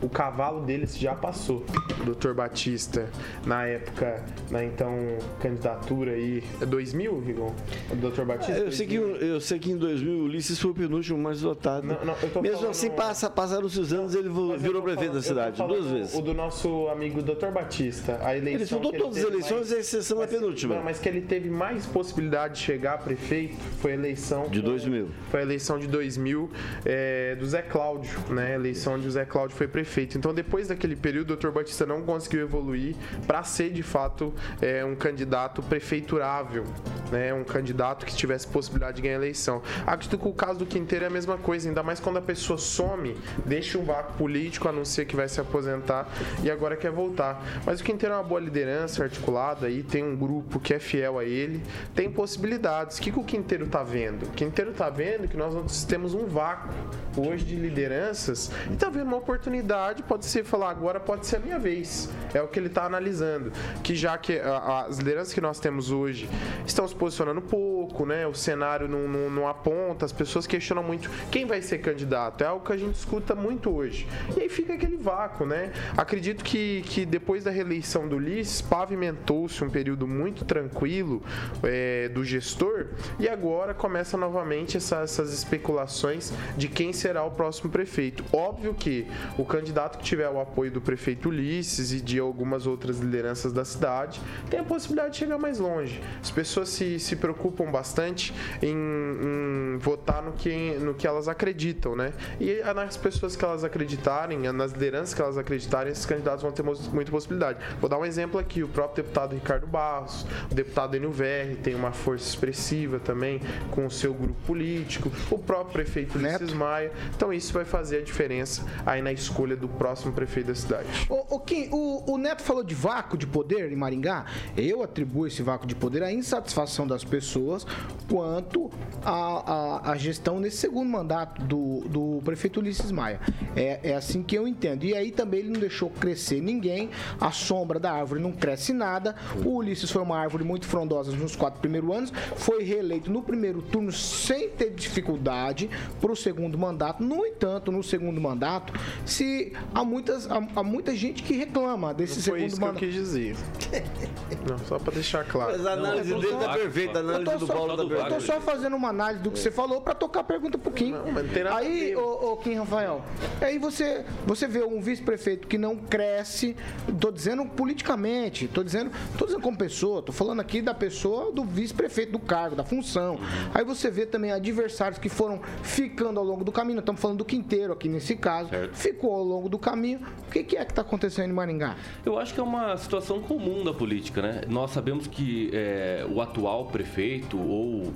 [0.00, 1.64] O cavalo deles já passou.
[2.04, 2.32] Dr.
[2.32, 3.08] Batista,
[3.44, 4.94] na época, na então
[5.40, 6.42] candidatura aí.
[6.60, 7.54] É 2000, Rigon?
[7.94, 8.22] Dr.
[8.22, 8.52] Batista?
[8.52, 11.40] É, eu, sei que, eu sei que em 2000 o Ulisses foi o penúltimo mais
[11.42, 11.86] votado.
[11.86, 15.14] Não, não, eu tô Mesmo falando- assim, passa, passaram-se os anos ele Mas virou prefeito
[15.14, 16.14] da cidade, duas vezes.
[16.14, 17.48] O do nosso amigo Dr.
[17.52, 18.18] Batista.
[18.22, 18.78] A eleição.
[18.78, 20.76] Ele ele todas as eleições, mais- a exceção da mas- penúltima.
[20.76, 24.48] Não, mas que ele teve mais possibilidade de chegar a prefeito foi a eleição.
[24.48, 25.08] De 2000.
[25.30, 26.50] Foi a eleição de 2000
[26.84, 28.52] é, do Zé Cláudio, né?
[28.52, 29.87] A eleição onde o Zé Cláudio foi prefeito.
[30.18, 31.50] Então, depois daquele período, o Dr.
[31.50, 32.94] Batista não conseguiu evoluir
[33.26, 36.64] para ser, de fato, é, um candidato prefeiturável,
[37.10, 37.32] né?
[37.32, 39.62] Um candidato que tivesse possibilidade de ganhar a eleição.
[39.86, 42.58] Acredito que o caso do Quinteiro é a mesma coisa, ainda mais quando a pessoa
[42.58, 46.08] some, deixa um vácuo político, anuncia que vai se aposentar
[46.42, 47.42] e agora quer voltar.
[47.64, 51.18] Mas o Quinteiro é uma boa liderança articulada aí, tem um grupo que é fiel
[51.18, 51.62] a ele,
[51.94, 52.98] tem possibilidades.
[52.98, 54.24] O que, que o Quinteiro tá vendo?
[54.24, 56.68] O Quinteiro tá vendo que nós temos um vácuo
[57.16, 61.40] hoje de lideranças e tá vendo uma oportunidade, pode ser falar agora pode ser a
[61.40, 62.10] minha vez.
[62.34, 63.52] É o que ele tá analisando.
[63.82, 66.28] Que já que as lideranças que nós temos hoje
[66.66, 68.26] estão se posicionando pouco, né?
[68.26, 72.42] O cenário não, não, não aponta, as pessoas questionam muito quem vai ser candidato.
[72.42, 74.06] É algo que a gente escuta muito hoje.
[74.36, 75.72] E aí fica aquele vácuo, né?
[75.96, 81.22] Acredito que, que depois da reeleição do Ulisses, pavimentou-se um período muito tranquilo
[81.62, 82.88] é, do gestor
[83.18, 88.24] e agora começa novamente essa- essas especulações de quem será o próximo prefeito.
[88.32, 89.67] Óbvio que o candidato
[89.98, 94.60] que tiver o apoio do prefeito Ulisses e de algumas outras lideranças da cidade tem
[94.60, 96.00] a possibilidade de chegar mais longe.
[96.20, 101.94] As pessoas se, se preocupam bastante em, em votar no que, no que elas acreditam,
[101.96, 102.12] né?
[102.40, 106.62] E nas pessoas que elas acreditarem, nas lideranças que elas acreditarem, esses candidatos vão ter
[106.62, 107.58] muita possibilidade.
[107.80, 111.74] Vou dar um exemplo aqui: o próprio deputado Ricardo Barros, o deputado Enio Verri tem
[111.74, 116.52] uma força expressiva também com o seu grupo político, o próprio prefeito Ulisses.
[116.52, 116.92] Maia.
[117.14, 120.88] Então, isso vai fazer a diferença aí na escolha do próximo prefeito da cidade.
[121.08, 124.26] O, o, Kim, o, o Neto falou de vácuo de poder em Maringá.
[124.56, 127.66] Eu atribuo esse vácuo de poder à insatisfação das pessoas
[128.10, 128.70] quanto
[129.04, 133.20] à, gestão nesse segundo mandato do, do prefeito Ulisses Maia.
[133.56, 134.84] É, é assim que eu entendo.
[134.84, 136.90] E aí também ele não deixou crescer ninguém,
[137.20, 139.14] a sombra da árvore não cresce nada.
[139.44, 143.62] O Ulisses foi uma árvore muito frondosa nos quatro primeiros anos, foi reeleito no primeiro
[143.62, 145.68] turno sem ter dificuldade
[146.00, 147.02] para o segundo mandato.
[147.02, 148.72] No entanto, no segundo mandato,
[149.04, 152.62] se há muitas há, há muita gente que reclama desse Não foi segundo isso que
[152.62, 152.84] eu mandato.
[152.84, 153.36] quis dizer.
[154.48, 155.52] Não, só pra deixar claro.
[155.52, 157.82] Mas a análise Não, dele tá perfeita, a Eu análise tô, do só, Paulo tá
[157.82, 158.20] do eu tô perfeita.
[158.34, 160.92] só fazendo uma análise do que você falou para tocar a pergunta pro Kim.
[160.92, 163.02] Não, mas não tem nada a aí, ô, ô, Kim Rafael,
[163.40, 166.56] aí você, você vê um vice-prefeito que não cresce,
[167.00, 171.44] tô dizendo politicamente, tô dizendo, tô dizendo como pessoa, tô falando aqui da pessoa do
[171.44, 173.18] vice-prefeito, do cargo, da função.
[173.54, 177.18] Aí você vê também adversários que foram ficando ao longo do caminho, nós estamos falando
[177.18, 178.74] do Quinteiro aqui nesse caso, Certo.
[178.74, 180.00] ficou ao longo do caminho.
[180.26, 181.76] O que, que é que está acontecendo em Maringá?
[182.06, 184.40] Eu acho que é uma situação comum da política, né?
[184.48, 187.92] Nós sabemos que é, o atual prefeito ou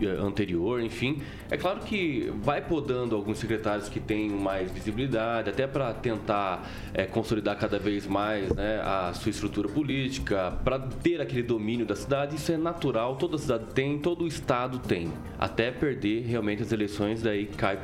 [0.00, 5.66] é, anterior, enfim, é claro que vai podando alguns secretários que têm mais visibilidade, até
[5.66, 11.42] para tentar é, consolidar cada vez mais né, a sua estrutura política, para ter aquele
[11.42, 12.36] domínio da cidade.
[12.36, 15.10] Isso é natural, toda cidade tem, todo estado tem.
[15.38, 17.78] Até perder realmente as eleições, daí cai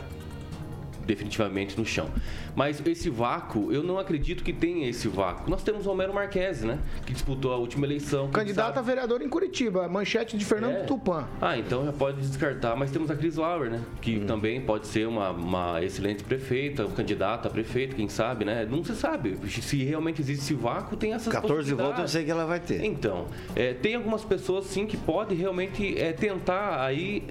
[1.07, 2.09] definitivamente no chão.
[2.55, 5.51] Mas esse vácuo, eu não acredito que tenha esse vácuo.
[5.51, 6.79] Nós temos o Romero Marques, né?
[7.07, 8.31] Que disputou a última eleição.
[8.31, 10.83] Candidato a vereador em Curitiba, manchete de Fernando É.
[10.85, 11.27] Tupan.
[11.41, 12.77] Ah, então já pode descartar.
[12.77, 13.81] Mas temos a Cris Lauer, né?
[14.01, 14.27] Que Hum.
[14.27, 18.67] também pode ser uma, uma excelente prefeita, um candidato a prefeito, quem sabe, né?
[18.69, 19.39] Não se sabe.
[19.49, 22.85] Se realmente existe esse vácuo, tem essas 14 votos eu sei que ela vai ter.
[22.85, 27.23] Então, é, tem algumas pessoas sim que podem realmente é, tentar aí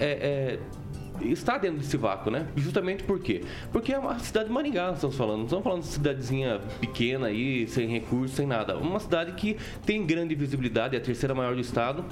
[1.25, 2.47] estar dentro desse vácuo, né?
[2.55, 3.43] Justamente por quê?
[3.71, 5.37] Porque é uma cidade de Maringá, estamos falando.
[5.37, 8.77] Não estamos falando de cidadezinha pequena aí, sem recursos, sem nada.
[8.77, 12.05] Uma cidade que tem grande visibilidade, é a terceira maior do estado.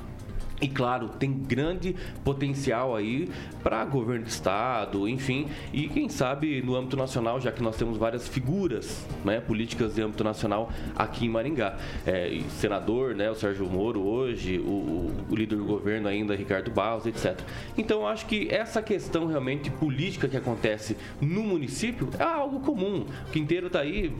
[0.61, 3.29] E claro, tem grande potencial aí
[3.63, 7.97] para governo do estado, enfim, e quem sabe no âmbito nacional, já que nós temos
[7.97, 11.77] várias figuras né, políticas de âmbito nacional aqui em Maringá.
[12.05, 17.05] É, senador, né, o Sérgio Moro hoje, o, o- líder do governo ainda, Ricardo Barros,
[17.05, 17.39] etc.
[17.77, 23.05] Então eu acho que essa questão realmente política que acontece no município é algo comum.
[23.27, 24.13] O Quinteiro está aí,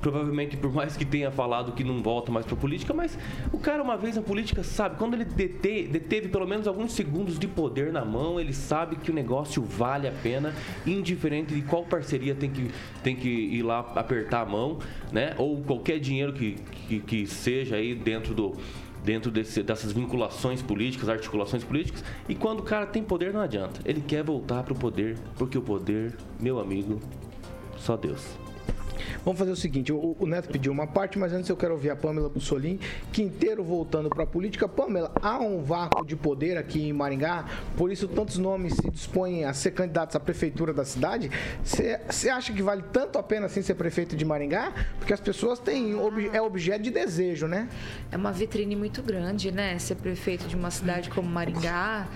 [0.00, 3.18] provavelmente por mais que tenha falado que não volta mais pra política, mas
[3.52, 7.38] o cara uma vez na política sabe, quando ele dete- deteve pelo menos alguns segundos
[7.38, 10.54] de poder na mão, ele sabe que o negócio vale a pena,
[10.86, 12.70] indiferente de qual parceria tem que,
[13.02, 14.78] tem que ir lá apertar a mão,
[15.12, 15.34] né?
[15.38, 16.56] Ou qualquer dinheiro que,
[16.88, 18.54] que, que seja aí dentro do
[19.02, 23.80] dentro desse- dessas vinculações políticas, articulações políticas, e quando o cara tem poder não adianta.
[23.86, 27.00] Ele quer voltar pro poder, porque o poder, meu amigo,
[27.78, 28.39] só Deus.
[29.24, 31.90] Vamos fazer o seguinte: o, o Neto pediu uma parte, mas antes eu quero ouvir
[31.90, 32.80] a Pamela Bussolini.
[33.12, 34.68] Quinteiro voltando para a política.
[34.68, 37.44] Pamela, há um vácuo de poder aqui em Maringá,
[37.76, 41.30] por isso tantos nomes se dispõem a ser candidatos à prefeitura da cidade.
[41.64, 44.72] Você acha que vale tanto a pena assim ser prefeito de Maringá?
[44.98, 45.94] Porque as pessoas têm.
[45.94, 47.68] ob- É objeto de desejo, né?
[48.10, 49.78] É uma vitrine muito grande, né?
[49.78, 52.06] Ser prefeito de uma cidade como Maringá,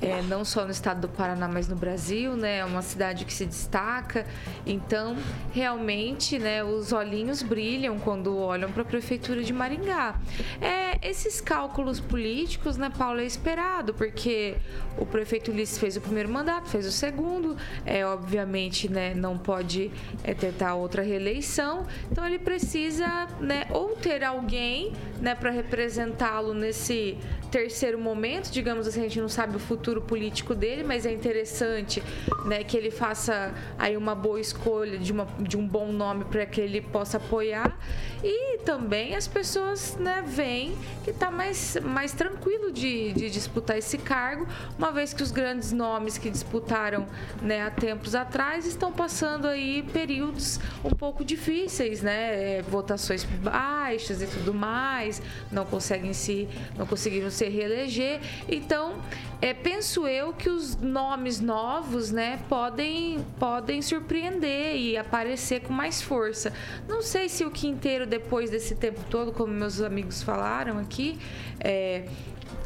[0.00, 2.58] é, não só no estado do Paraná, mas no Brasil, né?
[2.58, 4.24] É uma cidade que se destaca.
[4.66, 5.16] Então,
[5.52, 6.53] realmente, né?
[6.62, 10.20] Os olhinhos brilham quando olham para a prefeitura de Maringá.
[10.60, 14.56] É, esses cálculos políticos, né, Paulo, é esperado, porque
[14.98, 19.90] o prefeito Ulisses fez o primeiro mandato, fez o segundo, é obviamente, né, não pode
[20.22, 27.18] é, tentar outra reeleição, então ele precisa, né, ou ter alguém, né, para representá-lo nesse
[27.54, 32.02] terceiro momento, digamos assim, a gente não sabe o futuro político dele, mas é interessante,
[32.44, 36.44] né, que ele faça aí uma boa escolha de, uma, de um bom nome para
[36.46, 37.78] que ele possa apoiar.
[38.24, 43.98] E também as pessoas, né, veem que está mais, mais tranquilo de, de disputar esse
[43.98, 47.06] cargo, uma vez que os grandes nomes que disputaram,
[47.40, 54.20] né, há tempos atrás estão passando aí períodos um pouco difíceis, né, é, votações baixas
[54.22, 58.94] e tudo mais, não conseguem se, não conseguiram se reeleger, então
[59.40, 66.00] é, penso eu que os nomes novos, né, podem, podem surpreender e aparecer com mais
[66.00, 66.52] força.
[66.88, 71.18] Não sei se o Quinteiro, depois desse tempo todo, como meus amigos falaram aqui,
[71.60, 72.04] é,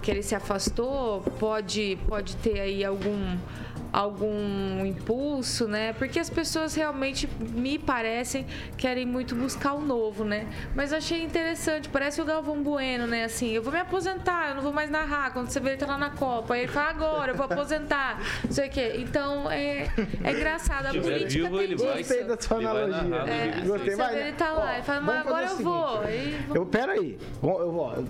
[0.03, 3.37] que ele se afastou, pode, pode ter aí algum
[3.93, 5.93] algum impulso, né?
[5.95, 8.47] Porque as pessoas realmente me parecem
[8.77, 10.47] querem muito buscar o novo, né?
[10.75, 13.25] Mas eu achei interessante, parece o Galvão Bueno, né?
[13.25, 15.33] Assim, eu vou me aposentar, eu não vou mais narrar.
[15.33, 18.21] Quando você vê ele tá lá na Copa, aí ele fala agora, eu vou aposentar,
[18.45, 18.95] não sei o quê.
[18.99, 19.89] Então é,
[20.25, 23.03] é engraçado a política vivo, tem ele vai Gostei da sua analogia.
[23.03, 24.29] narrar, É, Gostei, você vai, vê né?
[24.29, 25.89] ele tá lá, Ó, ele fala, vamos mas agora eu o vou.
[26.03, 27.19] seguinte, Aí, Eu, pera aí.
[27.41, 28.05] Bom, Eu vou,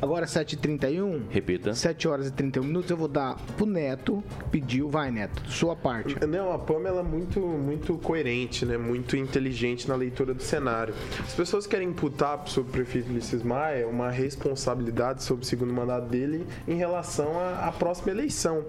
[0.00, 1.22] agora é 7h31.
[1.30, 1.74] Repita.
[1.74, 2.90] 7 horas e 31 minutos.
[2.90, 4.22] Eu vou dar pro Neto.
[4.50, 4.88] Pediu.
[4.88, 5.50] Vai, Neto.
[5.50, 6.14] Sua parte.
[6.26, 8.76] Não, a Pamela é muito, muito coerente, né?
[8.76, 10.92] Muito inteligente na leitura do cenário.
[11.18, 16.06] As pessoas querem imputar sobre o prefeito Ulisses Maia uma responsabilidade sobre o segundo mandato
[16.06, 18.66] dele em relação à, à próxima eleição.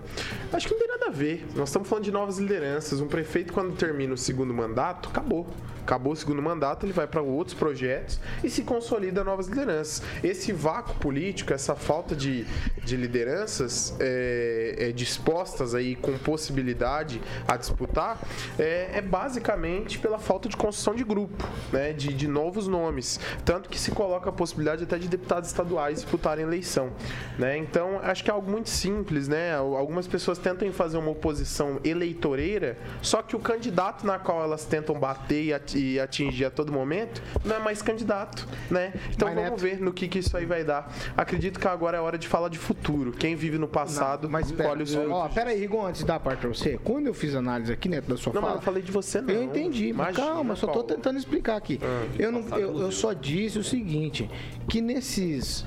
[0.53, 1.45] Acho que não tem nada a ver.
[1.53, 3.01] Nós estamos falando de novas lideranças.
[3.01, 5.45] Um prefeito, quando termina o segundo mandato, acabou.
[5.88, 10.04] Acabou o segundo mandato, ele vai para outros projetos e se consolida novas lideranças.
[10.21, 12.45] Esse vácuo político, essa falta de,
[12.84, 18.19] de lideranças é, é, dispostas aí com possibilidade a disputar,
[18.60, 23.17] é, é basicamente pela falta de construção de grupo, né, de, de novos nomes.
[23.45, 26.91] Tanto que se coloca a possibilidade até de deputados estaduais disputarem eleição.
[27.39, 27.58] Né?
[27.58, 29.30] Então, acho que é algo muito simples.
[29.30, 29.56] Né?
[29.56, 35.00] Algumas pessoas tentam fazer uma oposição eleitoreira, só que o candidato na qual elas tentam
[35.00, 38.47] bater e ati- e atingir a todo momento não é mais candidato.
[38.69, 38.93] Né?
[39.11, 40.91] Então, vamos Neto- ver no que, que isso aí vai dar.
[41.15, 43.11] Acredito que agora é hora de falar de futuro.
[43.11, 45.33] Quem vive no passado Mas pera, os ó, frutos.
[45.35, 46.79] pera aí, Rigon, antes de dar a parte pra você.
[46.83, 48.55] Quando eu fiz análise aqui, Neto, da sua Não, eu fala.
[48.55, 49.33] não falei de você, não.
[49.33, 51.79] Eu entendi, mas Imagina, calma, eu só tô tentando explicar aqui.
[52.17, 54.29] eu, não, eu, eu só disse o seguinte:
[54.67, 55.65] que nesses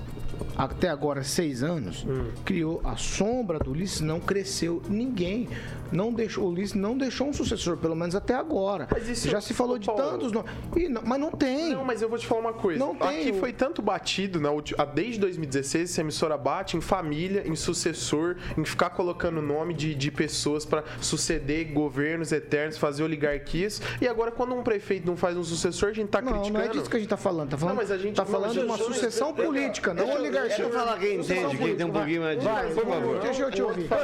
[0.56, 2.30] até agora seis anos, Hum.
[2.44, 5.48] criou a sombra do Ulisses, não cresceu ninguém.
[5.92, 8.86] Não deixou, o Ulisses não deixou um sucessor, pelo menos até agora.
[9.10, 10.00] Isso- Já se falou de Paulo.
[10.02, 10.50] tantos nomes.
[10.88, 11.70] Não- Mas não tem.
[11.74, 12.78] Não, mas eu vou te falar uma coisa.
[12.78, 17.42] Não tem Aqui foi tanto batido na ulti- desde 2016, essa emissora bate em família,
[17.44, 23.82] em sucessor, em ficar colocando nome de, de pessoas pra suceder governos eternos, fazer oligarquias.
[24.00, 26.58] E agora, quando um prefeito não faz um sucessor, a gente tá Não, criticando.
[26.58, 27.50] não é disso que a gente tá falando.
[27.50, 30.29] Tá falando, Não, mas a gente- tá falando de uma sucessão política, não oligarquia.
[30.30, 32.44] Deixa eu falar quem entende, quem tem um pouquinho mais de.
[32.44, 32.70] vai.
[32.72, 33.20] Por favor.
[33.20, 33.88] Deixa eu te ouvir.
[33.88, 33.96] Pô,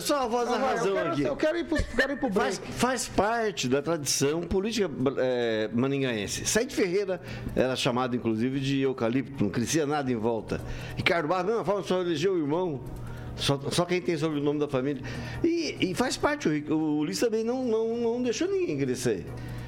[0.00, 1.22] só- a voz da vai, razão aqui.
[1.22, 2.56] Eu quero ir pro, quero ir pro break.
[2.56, 6.44] Faz, faz parte da tradição política é, maningaense.
[6.46, 7.20] Said Ferreira
[7.56, 10.60] era chamado, inclusive, de eucalipto, não crescia nada em volta.
[10.96, 12.80] Ricardo Barra, da mesma forma, só elegeu o irmão.
[13.36, 15.02] Só, só quem tem sobrenome da família.
[15.42, 19.24] E, e faz parte, o, o Ulisses também não, não, não deixou ninguém crescer.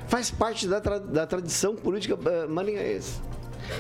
[0.09, 2.19] Faz parte da, tra- da tradição política
[2.51, 3.19] maningaense.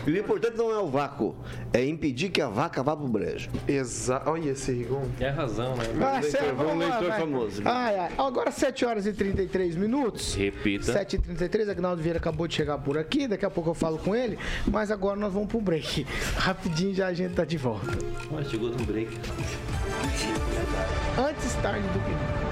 [0.07, 1.37] E o importante não é o vácuo,
[1.73, 3.51] é impedir que a vaca vá pro brejo.
[3.67, 4.23] Exa...
[4.27, 5.07] Olha esse Rigon.
[5.21, 5.85] É razão, né?
[6.01, 7.21] Ah, leitor, sério, foi um vamos lá, leitor vai.
[7.21, 7.63] famoso.
[7.65, 8.13] Ai, ai.
[8.19, 10.35] Agora 7 horas e 33 minutos.
[10.35, 10.93] Repita.
[10.93, 14.39] 7h33, Agnaldo Vieira acabou de chegar por aqui, daqui a pouco eu falo com ele,
[14.67, 16.07] mas agora nós vamos pro break.
[16.37, 17.87] Rapidinho já a gente tá de volta.
[18.31, 19.11] Mas chegou no break.
[21.19, 22.52] Antes tarde do que.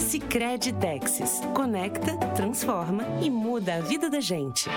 [0.00, 1.40] Sicredi Texas.
[1.54, 4.68] Conecta, transforma e muda a vida da gente.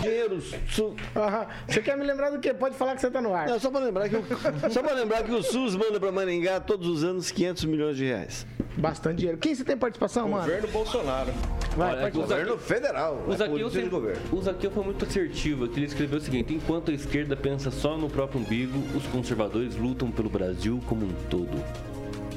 [0.00, 0.40] Dinheiro.
[0.68, 0.94] Su...
[1.14, 1.46] Aham.
[1.68, 2.52] Você quer me lembrar do quê?
[2.54, 3.46] Pode falar que você tá no ar.
[3.48, 4.24] Não, só para lembrar que o,
[4.70, 8.04] só para lembrar que o SUS manda para Maringá todos os anos 500 milhões de
[8.06, 8.46] reais.
[8.76, 9.38] Bastante dinheiro.
[9.38, 10.44] Quem você tem participação, mano?
[10.44, 11.30] Governo Bolsonaro.
[11.76, 12.10] Vai, Olha.
[12.10, 13.22] Governo federal.
[13.28, 14.20] O é Zaqueu, sempre- governo.
[14.32, 17.96] o Zaqueu foi muito assertivo, que ele escreveu o seguinte: enquanto a esquerda pensa só
[17.98, 21.62] no próprio umbigo, os conservadores lutam pelo Brasil como um todo.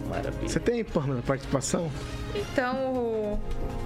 [0.07, 0.49] Maravilha.
[0.49, 1.91] Você tem, Pamela, participação?
[2.33, 3.39] Então, o,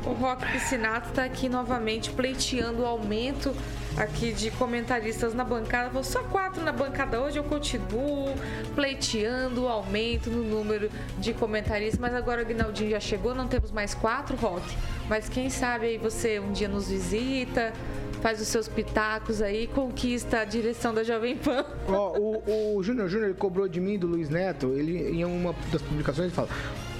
[0.05, 3.53] o Rock Piscinato tá aqui novamente pleiteando o aumento
[3.97, 5.89] aqui de comentaristas na bancada.
[5.89, 8.34] Vou só quatro na bancada hoje, eu continuo
[8.76, 11.99] pleiteando o aumento no número de comentaristas.
[11.99, 14.65] Mas agora o Aguinaldinho já chegou, não temos mais quatro, Rock.
[15.07, 17.74] Mas quem sabe aí você um dia nos visita,
[18.22, 21.65] faz os seus pitacos aí, conquista a direção da Jovem Pan.
[21.88, 25.55] Ó, o, o Júnior Júnior ele cobrou de mim, do Luiz Neto, ele em uma
[25.72, 26.49] das publicações ele fala.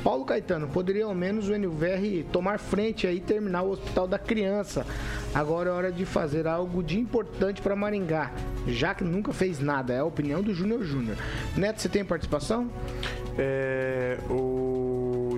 [0.03, 4.17] Paulo Caetano, poderia ao menos o NVR tomar frente aí e terminar o Hospital da
[4.17, 4.86] Criança.
[5.34, 8.32] Agora é hora de fazer algo de importante para Maringá,
[8.65, 9.93] já que nunca fez nada.
[9.93, 11.17] É a opinião do Júnior Júnior.
[11.55, 12.70] Neto, você tem participação?
[13.38, 14.49] É, o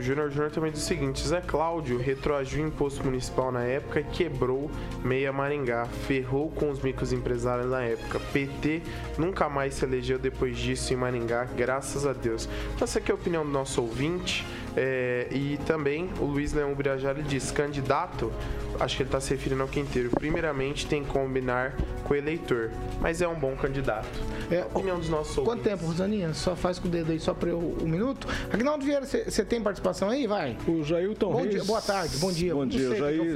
[0.02, 4.04] Júnior Júnior também diz o seguinte: Zé Cláudio retroagiu o imposto municipal na época e
[4.04, 4.70] quebrou
[5.04, 8.20] Meia Maringá, ferrou com os microempresários na época.
[8.32, 8.82] PT
[9.18, 12.47] nunca mais se elegeu depois disso em Maringá, graças a Deus.
[12.80, 14.45] Essa aqui é a opinião do nosso ouvinte.
[14.76, 18.32] É, e também o Luiz Leão Birajara diz: candidato,
[18.80, 22.72] acho que ele está se referindo ao Quinteiro, primeiramente tem que combinar com o eleitor,
[22.99, 24.07] mas é um bom candidato.
[24.49, 25.72] É, a opinião dos nossos Quanto ouvintes.
[25.72, 26.34] tempo, Rosaninha?
[26.34, 28.28] Só faz com o dedo aí, só para eu um minuto.
[28.51, 30.26] Agnaldo Vieira, você você tem participação aí?
[30.28, 30.57] Vai.
[30.67, 31.51] O Jailton Bom Reis.
[31.51, 32.53] dia, boa tarde, bom dia.
[32.53, 33.36] Bom dia, o Jair.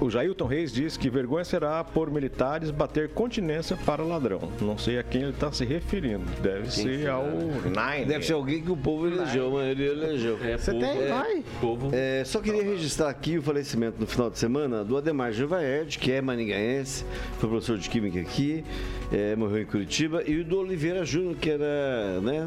[0.00, 4.40] O Jailton Reis diz que vergonha será por militares bater continência para ladrão.
[4.60, 6.24] Não sei a quem ele está se referindo.
[6.42, 8.06] Deve ser ao Nine.
[8.06, 10.23] Deve ser alguém que o povo elegeu, mas ele elegeu.
[10.42, 11.02] É, Você povo, tem?
[11.02, 11.44] é, Vai.
[11.60, 11.90] povo.
[11.92, 16.12] É, só queria registrar aqui o falecimento no final de semana do Ademar Gilvaerd, que
[16.12, 17.04] é maningaense,
[17.38, 18.64] foi professor de Química aqui,
[19.12, 22.46] é, morreu em Curitiba, e o do Oliveira Júnior, que era né,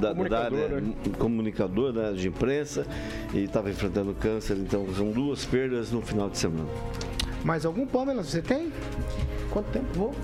[0.00, 0.94] da, da Comunicador, área, né?
[1.18, 2.86] comunicador da área de imprensa
[3.34, 6.68] e estava enfrentando câncer, então são duas perdas no final de semana.
[7.44, 8.22] Mais algum, Pamela?
[8.22, 8.70] Você tem?
[9.50, 9.86] Quanto tempo?
[9.94, 10.14] Vou.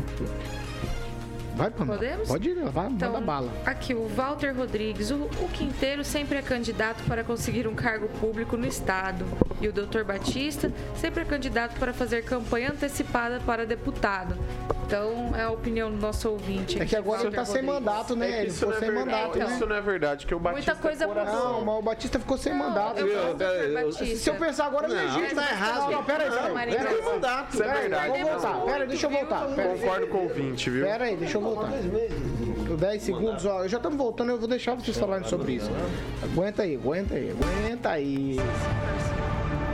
[1.57, 1.99] Vai, Pamela.
[1.99, 2.29] Podemos?
[2.29, 3.51] Pode ir, vai, Então, manda bala.
[3.65, 8.57] aqui o Walter Rodrigues, o, o Quinteiro sempre é candidato para conseguir um cargo público
[8.59, 9.25] no Estado.
[9.61, 10.05] E o Dr.
[10.05, 14.37] Batista sempre é candidato para fazer campanha antecipada para deputado.
[14.87, 16.77] Então, é a opinião do nosso ouvinte.
[16.77, 18.31] É que aqui, agora ele tá sem mandato, né?
[18.31, 19.49] É ele isso ficou não é sem verdade, mandato, então.
[19.49, 19.55] né?
[19.57, 21.25] Isso não é verdade, que o Batista Muita coisa é mudou.
[21.25, 23.01] Não, mas o Batista ficou sem mandato.
[23.01, 23.35] eu eu-
[23.75, 24.17] Batista.
[24.17, 25.41] Se eu pensar agora, não, é Não, legítimo.
[25.41, 25.91] tá errado.
[25.91, 26.77] Não, pera aí, Não, pera aí.
[26.77, 27.53] Pera aí, mandato.
[27.55, 28.09] Isso é Pera aí, verdade.
[28.11, 28.49] vamos voltar.
[28.53, 29.47] Temos Pera aí, deixa eu muito, voltar.
[29.47, 29.57] viu?
[29.57, 29.79] Pera aí.
[29.81, 30.85] Concordo com o ouvinte, viu?
[30.87, 31.71] Pera aí, deixa eu voltar.
[32.79, 33.67] 10 segundos, ó.
[33.67, 35.71] Já estamos voltando, eu vou deixar vocês falarem sobre isso.
[36.23, 38.37] Aguenta aí, aguenta aí, aguenta aí.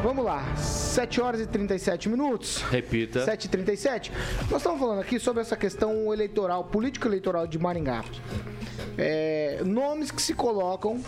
[0.03, 2.62] Vamos lá, 7 horas e 37 minutos.
[2.62, 3.25] Repita.
[3.25, 4.11] 7h37.
[4.51, 8.05] Nós estamos falando aqui sobre essa questão eleitoral, político-eleitoral de Maringá.
[8.99, 11.01] É, nomes que se colocam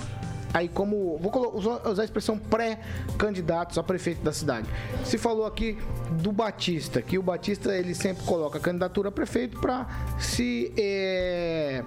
[0.55, 1.19] aí como.
[1.19, 4.69] Vou usar a expressão pré-candidatos a prefeito da cidade.
[5.05, 5.77] Se falou aqui
[6.23, 9.87] do Batista, que o Batista ele sempre coloca a candidatura a prefeito para
[10.19, 10.73] se.
[10.79, 11.83] é,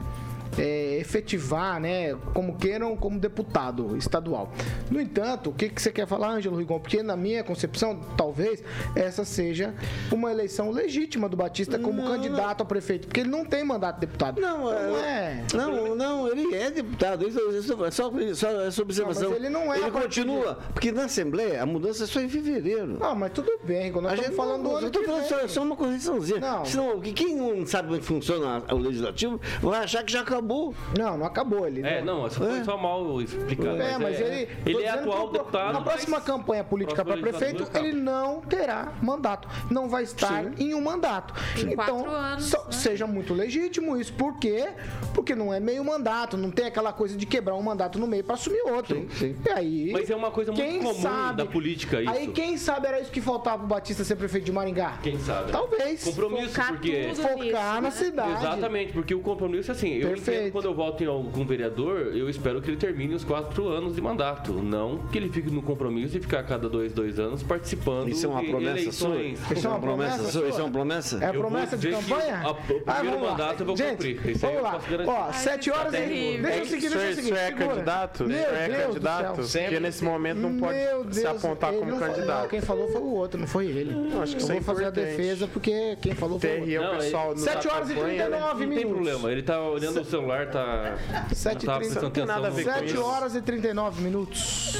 [0.57, 4.51] é, efetivar, né, como queiram, como deputado estadual.
[4.89, 6.79] No entanto, o que, que você quer falar, Ângelo Rigon?
[6.79, 8.63] Porque na minha concepção, talvez
[8.95, 9.73] essa seja
[10.11, 13.95] uma eleição legítima do Batista como Não, candidato a prefeito, porque ele não tem mandato
[13.95, 14.39] de deputado.
[14.39, 15.43] Não, é.
[15.53, 17.27] Não, não, ele é deputado.
[17.27, 19.23] Isso, isso, é só, só essa observação.
[19.23, 20.59] Não, mas ele não é Ele continua.
[20.73, 22.97] Porque na Assembleia a mudança é só em fevereiro.
[22.99, 24.01] Não, mas tudo bem, Rigon.
[24.01, 25.75] Nós A estamos gente falando do não, ano eu que falando só, é só uma
[25.75, 26.39] correçãozinha.
[26.39, 26.65] Não.
[26.65, 30.36] Senão, que quem não sabe como é funciona o legislativo vai achar que já acabou.
[30.97, 31.67] Não, não acabou.
[31.67, 32.63] Ele É, não, isso foi É.
[32.63, 33.81] só mal explicado.
[33.81, 34.47] É, mas ele.
[34.65, 35.73] Ele é atual que deputado.
[35.73, 39.47] Na próxima campanha política para prefeito, ele não terá mandato.
[39.69, 41.33] Não vai estar em um mandato.
[41.57, 42.71] Em então, anos, só- né?
[42.71, 44.13] seja muito legítimo isso.
[44.13, 44.69] Por quê?
[45.13, 46.37] Porque não é meio mandato.
[46.37, 48.95] Não tem aquela coisa de quebrar um mandato no meio para assumir outro.
[48.95, 49.35] Sim, sim.
[49.45, 49.89] E aí.
[49.91, 52.11] Mas é uma coisa muito comum sabe- da política isso.
[52.11, 54.97] Aí quem sabe era isso que faltava pro Batista ser prefeito de Maringá?
[55.01, 55.51] Quem sabe?
[55.51, 56.03] Talvez.
[56.03, 57.07] Compromisso, Focar porque...
[57.09, 57.91] tudo Focar nisso, na né?
[57.91, 58.31] cidade.
[58.31, 60.51] Exatamente, porque o compromisso é assim, eu Perfeito.
[60.53, 64.01] quando eu voto em algum vereador, eu espero que ele termine os quatro anos de
[64.01, 68.09] mandato, não que ele fique no compromisso e ficar a cada dois, dois anos participando
[68.09, 69.17] Isso é uma promessa sua?
[69.21, 70.47] Isso é uma promessa sua?
[70.49, 71.23] Isso é uma promessa?
[71.23, 72.41] É promessa de campanha?
[72.43, 73.31] a- o primeiro vamos lá.
[73.31, 74.15] mandato eu vou Gente, cumprir.
[74.29, 74.71] Isso aí vamos eu lá.
[74.71, 75.09] posso garantir.
[75.11, 75.97] Ó, 7 horas e...
[75.97, 76.41] terrível.
[76.43, 77.33] Deixa eu seguir, deixa eu Isso seguir.
[77.37, 77.67] é segura.
[77.67, 78.23] candidato?
[78.25, 79.35] Meu Isso é Deus do candidato?
[79.41, 82.41] Porque nesse momento não pode Meu se Deus, apontar como não falou- candidato.
[82.41, 83.91] não, quem falou foi o outro, não foi ele.
[84.13, 86.59] Eu acho que eu isso vou é fazer a defesa porque quem falou foi o
[86.59, 86.73] outro.
[86.73, 88.37] é o Não, 7 horas e campanha, né?
[88.37, 88.77] 39 Não minutos.
[88.83, 90.97] tem problema, ele tá olhando celular tá.
[91.33, 91.99] 7 não tava e 30.
[91.99, 93.03] prestando Não tem nada a ver com 7 isso.
[93.03, 94.75] horas e 39 minutos.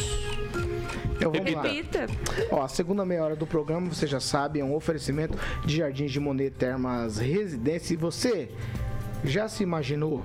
[1.16, 1.62] Então vamos lá.
[1.62, 2.06] Repita.
[2.52, 6.12] Ó, a segunda meia hora do programa, você já sabe, é um oferecimento de Jardins
[6.12, 7.94] de Monet Termas Residência.
[7.94, 8.50] E você
[9.24, 10.24] já se imaginou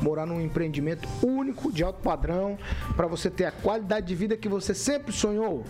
[0.00, 2.58] morar num empreendimento único, de alto padrão,
[2.96, 5.64] para você ter a qualidade de vida que você sempre sonhou?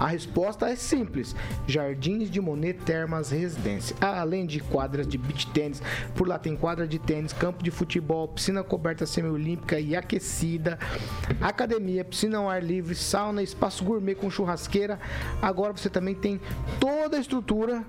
[0.00, 1.36] A resposta é simples:
[1.66, 3.94] Jardins de Monet Termas Residência.
[4.00, 5.82] Além de quadras de beach tênis,
[6.14, 10.78] por lá tem quadra de tênis, campo de futebol, piscina coberta semiolímpica e aquecida,
[11.38, 14.98] academia, piscina ao ar livre, sauna, espaço gourmet com churrasqueira.
[15.42, 16.40] Agora você também tem
[16.80, 17.84] toda a estrutura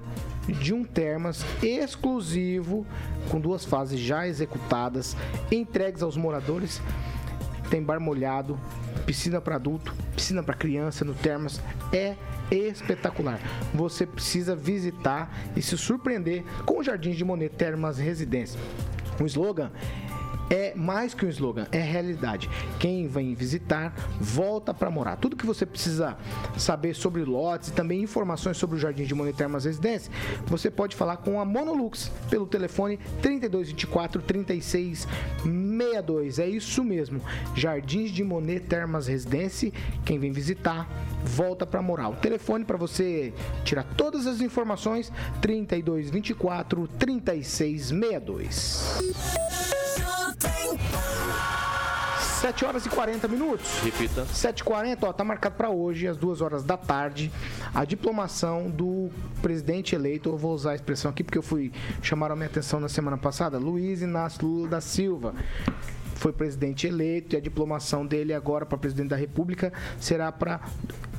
[0.59, 2.85] de um termas exclusivo
[3.29, 5.15] com duas fases já executadas,
[5.49, 6.81] entregues aos moradores
[7.71, 8.59] tem bar molhado,
[9.05, 11.61] piscina para adulto, piscina para criança no Termas.
[11.93, 12.17] É
[12.51, 13.39] espetacular.
[13.73, 18.59] Você precisa visitar e se surpreender com o Jardim de Monet Termas Residência.
[19.21, 19.71] O slogan
[20.51, 22.49] é mais que um slogan, é realidade.
[22.77, 25.15] Quem vem visitar, volta para morar.
[25.15, 26.17] Tudo que você precisa
[26.57, 30.11] saber sobre lotes e também informações sobre o Jardim de Monet Termas Residência,
[30.45, 36.39] você pode falar com a Monolux pelo telefone 3224 3662.
[36.39, 37.21] É isso mesmo.
[37.55, 39.71] Jardins de Monet Termas Residência.
[40.03, 40.89] Quem vem visitar,
[41.23, 42.09] volta para morar.
[42.09, 43.33] O telefone para você
[43.63, 48.99] tirar todas as informações 3224 3662.
[52.41, 53.79] 7 horas e 40 minutos.
[53.83, 54.25] Repita.
[54.25, 57.31] 7h40, ó, tá marcado para hoje, às 2 horas da tarde,
[57.71, 59.11] a diplomação do
[59.43, 60.29] presidente eleito.
[60.29, 61.71] Eu vou usar a expressão aqui porque eu fui
[62.01, 65.35] chamar a minha atenção na semana passada, Luiz Inácio Lula da Silva.
[66.15, 70.61] Foi presidente eleito e a diplomação dele agora para presidente da República será para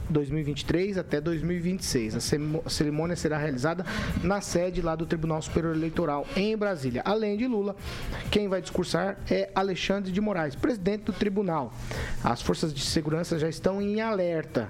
[0.09, 2.17] 2023 até 2026.
[2.17, 3.85] A cerimônia será realizada
[4.23, 7.03] na sede lá do Tribunal Superior Eleitoral em Brasília.
[7.05, 7.77] Além de Lula,
[8.31, 11.73] quem vai discursar é Alexandre de Moraes, presidente do tribunal.
[12.23, 14.69] As forças de segurança já estão em alerta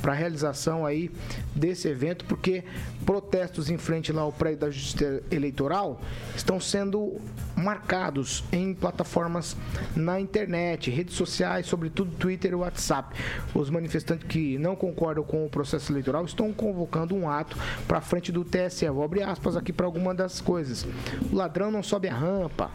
[0.00, 1.10] para a realização aí
[1.54, 2.64] desse evento, porque
[3.04, 6.00] protestos em frente lá ao prédio da Justiça Eleitoral
[6.34, 7.20] estão sendo
[7.56, 9.56] marcados em plataformas
[9.94, 13.16] na internet, redes sociais, sobretudo Twitter e WhatsApp.
[13.54, 18.32] Os manifestantes que não concordam com o processo eleitoral estão convocando um ato para frente
[18.32, 18.88] do TSE.
[18.88, 20.86] Vou abrir aspas aqui para alguma das coisas.
[21.30, 22.70] O ladrão não sobe a rampa.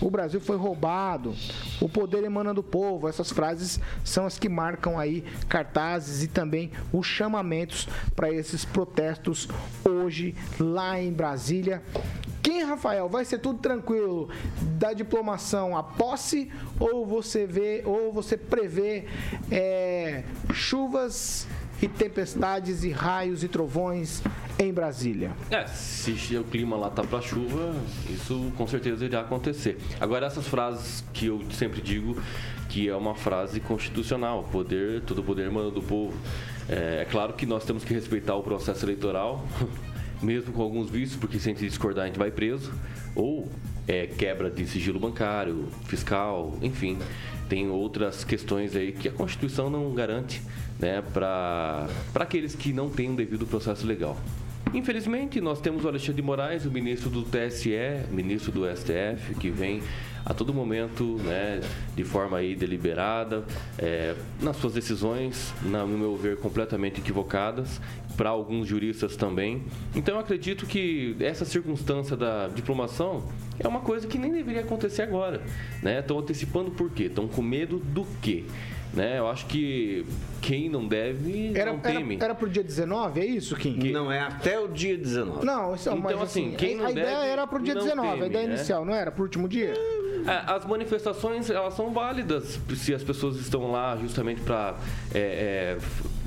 [0.00, 1.34] O Brasil foi roubado.
[1.80, 3.08] O poder emana do povo.
[3.08, 9.48] Essas frases são as que marcam aí cartazes e também os chamamentos para esses protestos
[9.84, 11.82] hoje lá em Brasília.
[12.42, 14.30] Quem, Rafael, vai ser tudo tranquilo
[14.78, 16.50] da diplomação à posse
[16.80, 19.04] ou você vê ou você prevê
[19.50, 21.46] é, chuvas
[21.82, 24.22] e tempestades e raios e trovões
[24.58, 25.32] em Brasília?
[25.50, 27.74] É, se o clima lá tá pra chuva,
[28.08, 29.78] isso com certeza irá acontecer.
[30.00, 32.20] Agora, essas frases que eu sempre digo
[32.68, 36.14] que é uma frase constitucional, poder, todo poder emana do povo.
[36.68, 39.46] É, é claro que nós temos que respeitar o processo eleitoral,
[40.22, 42.72] mesmo com alguns vícios, porque se a gente discordar a gente vai preso,
[43.14, 43.48] ou
[43.86, 46.98] é, quebra de sigilo bancário, fiscal, enfim.
[47.48, 50.42] Tem outras questões aí que a Constituição não garante
[50.78, 54.16] né, para aqueles que não têm um devido processo legal.
[54.74, 57.70] Infelizmente, nós temos o Alexandre de Moraes, o ministro do TSE,
[58.10, 59.82] ministro do STF, que vem
[60.24, 61.60] a todo momento, né,
[61.94, 63.44] de forma aí deliberada,
[63.78, 67.80] é, nas suas decisões, na, no meu ver, completamente equivocadas,
[68.16, 69.62] para alguns juristas também.
[69.94, 73.22] Então, eu acredito que essa circunstância da diplomação
[73.58, 75.40] é uma coisa que nem deveria acontecer agora.
[75.82, 76.00] Né?
[76.00, 77.04] Estão antecipando por quê?
[77.04, 78.44] Estão com medo do quê?
[78.92, 79.18] Né?
[79.18, 80.06] Eu acho que
[80.40, 82.18] quem não deve Era, não era, teme.
[82.20, 83.92] era pro dia 19, é isso, Kim?
[83.92, 85.44] Não, é até o dia 19.
[85.44, 87.82] Não, isso, Então, mas assim, assim, quem a, não a ideia era pro dia não
[87.82, 88.54] 19, a teme, ideia né?
[88.54, 89.10] inicial, não era?
[89.12, 89.74] Pro último dia?
[90.26, 94.74] É, As manifestações elas são válidas se as pessoas estão lá justamente para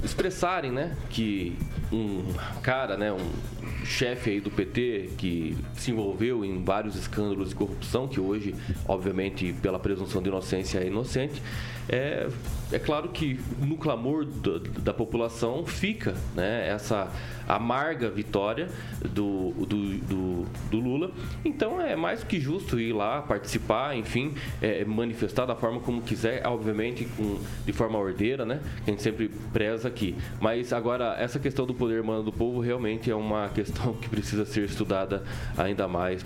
[0.03, 1.57] expressarem, né, que
[1.91, 2.23] um
[2.61, 8.07] cara, né, um chefe aí do PT que se envolveu em vários escândalos de corrupção,
[8.07, 8.55] que hoje,
[8.87, 11.41] obviamente, pela presunção de inocência é inocente,
[11.89, 12.27] é,
[12.71, 17.11] é claro que no clamor da, população fica né, essa
[17.47, 18.69] amarga vitória
[19.01, 21.11] do, do, do, do Lula.
[21.43, 26.45] Então é mais que justo ir lá participar, enfim, é, manifestar da forma como quiser,
[26.47, 28.61] obviamente com, de forma ordeira, né?
[28.85, 30.15] Que a gente sempre preza aqui.
[30.39, 34.45] Mas agora, essa questão do poder humano do povo realmente é uma questão que precisa
[34.45, 35.23] ser estudada
[35.57, 36.23] ainda mais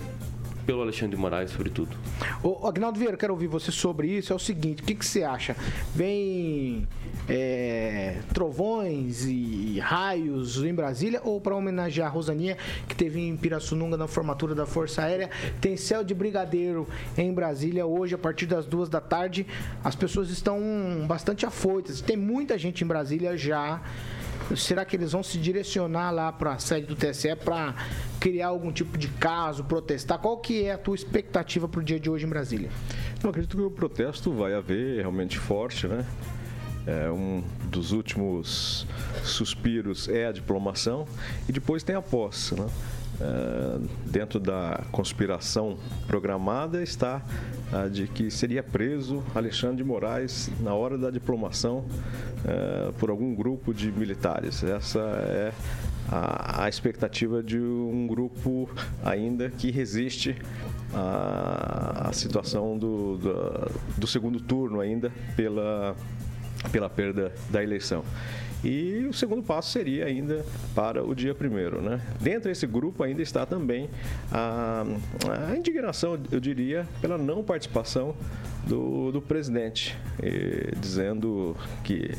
[0.66, 1.96] pelo Alexandre de Moraes, sobretudo.
[2.42, 4.32] Ô, Agnaldo Vieira, quero ouvir você sobre isso.
[4.32, 5.56] É o seguinte, o que, que você acha?
[5.94, 6.86] Vem
[7.26, 13.96] é, trovões e raios em Brasília ou para homenagear a Rosaninha, que teve em Pirassununga
[13.96, 15.30] na formatura da Força Aérea?
[15.60, 16.86] Tem céu de brigadeiro
[17.16, 19.46] em Brasília hoje, a partir das duas da tarde.
[19.82, 20.60] As pessoas estão
[21.06, 22.02] bastante afoitas.
[22.02, 23.80] Tem muita gente em Brasília já.
[24.54, 27.74] Será que eles vão se direcionar lá para a sede do TSE para
[28.20, 30.18] criar algum tipo de caso, protestar?
[30.18, 32.70] Qual que é a tua expectativa para o dia de hoje em Brasília?
[33.22, 36.06] Eu acredito que o protesto vai haver realmente forte, né?
[36.86, 38.86] É, um dos últimos
[39.24, 41.04] suspiros é a diplomação
[41.48, 42.68] e depois tem a posse, né?
[43.18, 43.78] É,
[44.10, 47.22] dentro da conspiração programada está
[47.72, 51.86] a de que seria preso Alexandre de Moraes na hora da diplomação
[52.44, 54.62] é, por algum grupo de militares.
[54.62, 55.52] Essa é
[56.10, 58.68] a, expectativa de um grupo
[59.04, 60.36] ainda que resiste
[60.94, 65.96] à situação do, do, do segundo turno ainda pela,
[66.70, 68.04] pela perda da eleição.
[68.64, 70.44] E o segundo passo seria ainda
[70.74, 71.80] para o dia primeiro.
[71.80, 72.00] Né?
[72.20, 73.88] Dentro desse grupo ainda está também
[74.32, 74.84] a,
[75.50, 78.14] a indignação, eu diria, pela não participação
[78.66, 79.96] do, do presidente,
[80.80, 82.10] dizendo que,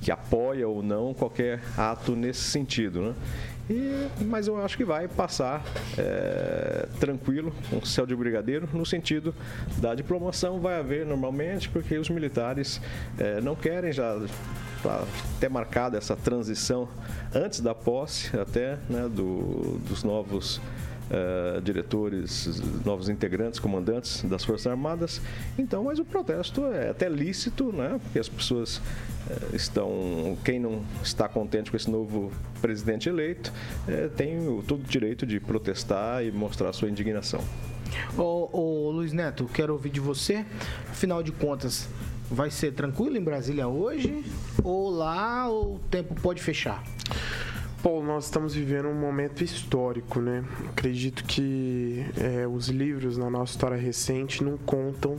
[0.00, 3.00] que apoia ou não qualquer ato nesse sentido.
[3.02, 3.14] Né?
[3.68, 5.64] E, mas eu acho que vai passar
[5.98, 9.34] é, tranquilo, com céu de brigadeiro, no sentido
[9.78, 12.80] da diplomação vai haver normalmente, porque os militares
[13.18, 14.16] é, não querem já
[14.88, 16.88] até marcada essa transição
[17.34, 20.60] antes da posse até né, do, dos novos
[21.10, 25.20] uh, diretores, novos integrantes, comandantes das Forças Armadas.
[25.58, 27.98] Então, mas o protesto é até lícito, né?
[28.02, 33.52] Porque as pessoas uh, estão, quem não está contente com esse novo presidente eleito,
[33.88, 37.40] uh, tem o, todo o direito de protestar e mostrar sua indignação.
[38.18, 40.44] Ô, ô Luiz Neto, quero ouvir de você.
[40.90, 41.88] Afinal de contas,
[42.30, 44.24] vai ser tranquilo em Brasília hoje?
[44.62, 46.82] Ou lá o tempo pode fechar?
[47.82, 50.44] Paulo, nós estamos vivendo um momento histórico, né?
[50.70, 55.16] Acredito que é, os livros na nossa história recente não contam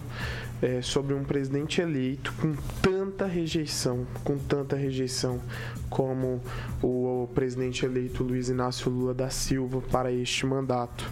[0.62, 5.40] é, sobre um presidente eleito com tanta rejeição, com tanta rejeição
[5.90, 6.42] como
[6.82, 11.10] o, o, presidente eleito Luiz Inácio Lula da Silva para este mandato.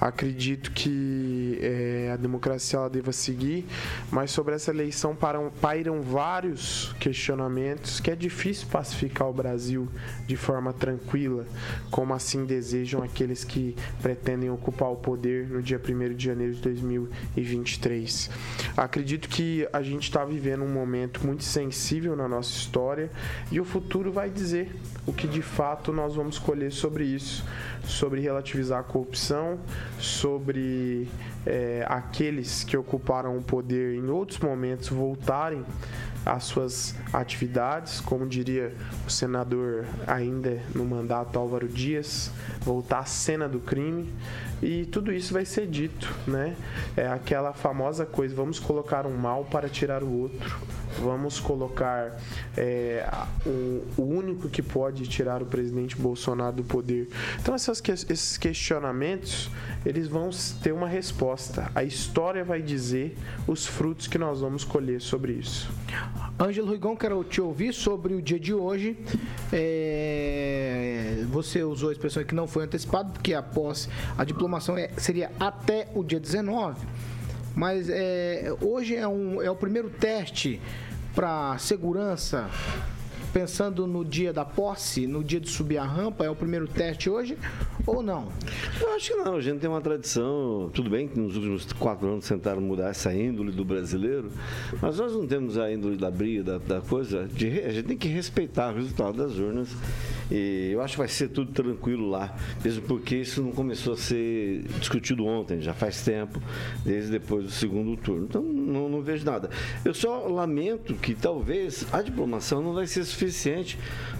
[0.00, 3.66] Acredito que é, a democracia ela deva seguir,
[4.10, 9.88] mas sobre essa eleição param, pairam vários questionamentos que é difícil pacificar o Brasil
[10.26, 11.46] de forma tranquila,
[11.90, 16.62] como assim desejam aqueles que pretendem ocupar o poder no dia 1 de janeiro de
[16.62, 18.30] 2023.
[18.86, 23.10] Acredito que a gente está vivendo um momento muito sensível na nossa história
[23.50, 24.72] e o futuro vai dizer
[25.04, 27.44] o que de fato nós vamos colher sobre isso,
[27.84, 29.58] sobre relativizar a corrupção,
[29.98, 31.08] sobre
[31.44, 35.64] é, aqueles que ocuparam o poder em outros momentos voltarem
[36.24, 38.72] às suas atividades, como diria
[39.04, 42.30] o senador ainda no mandato Álvaro Dias,
[42.60, 44.12] voltar à cena do crime.
[44.62, 46.56] E tudo isso vai ser dito, né?
[46.96, 50.58] É aquela famosa coisa, vamos colocar um mal para tirar o outro
[50.98, 52.18] vamos colocar
[52.56, 53.06] é,
[53.44, 57.08] o, o, único que pode tirar o presidente Bolsonaro do poder.
[57.40, 59.50] Então essas, esses questionamentos
[59.84, 60.30] eles vão
[60.62, 61.70] ter uma resposta.
[61.74, 63.16] A história vai dizer
[63.46, 65.70] os frutos que nós vamos colher sobre isso.
[66.38, 68.96] Ângelo Rigon, quero te ouvir sobre o dia de hoje.
[69.52, 75.30] É, você usou a expressão que não foi antecipado, porque após a diplomação é, seria
[75.40, 76.86] até o dia 19.
[77.56, 80.60] Mas é, hoje é, um, é o primeiro teste
[81.14, 82.50] para segurança,
[83.36, 87.10] pensando no dia da posse, no dia de subir a rampa, é o primeiro teste
[87.10, 87.36] hoje
[87.86, 88.28] ou não?
[88.80, 89.36] Eu acho que não.
[89.36, 93.12] A gente tem uma tradição, tudo bem que nos últimos quatro anos tentaram mudar essa
[93.12, 94.30] índole do brasileiro,
[94.80, 97.28] mas nós não temos a índole da briga, da, da coisa.
[97.28, 99.68] De, a gente tem que respeitar o resultado das urnas
[100.30, 102.34] e eu acho que vai ser tudo tranquilo lá,
[102.64, 106.40] mesmo porque isso não começou a ser discutido ontem, já faz tempo,
[106.86, 108.24] desde depois do segundo turno.
[108.24, 109.50] Então não, não vejo nada.
[109.84, 113.25] Eu só lamento que talvez a diplomação não vai ser suficiente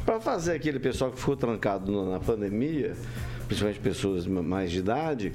[0.04, 2.94] para fazer aquele pessoal que ficou trancado na pandemia,
[3.46, 5.32] principalmente pessoas mais de idade,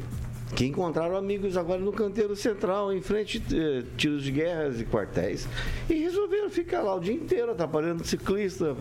[0.56, 4.86] que encontraram amigos agora no canteiro central, em frente a eh, tiros de guerras e
[4.86, 5.48] quartéis,
[5.90, 8.76] e resolveram ficar lá o dia inteiro, atrapalhando ciclista,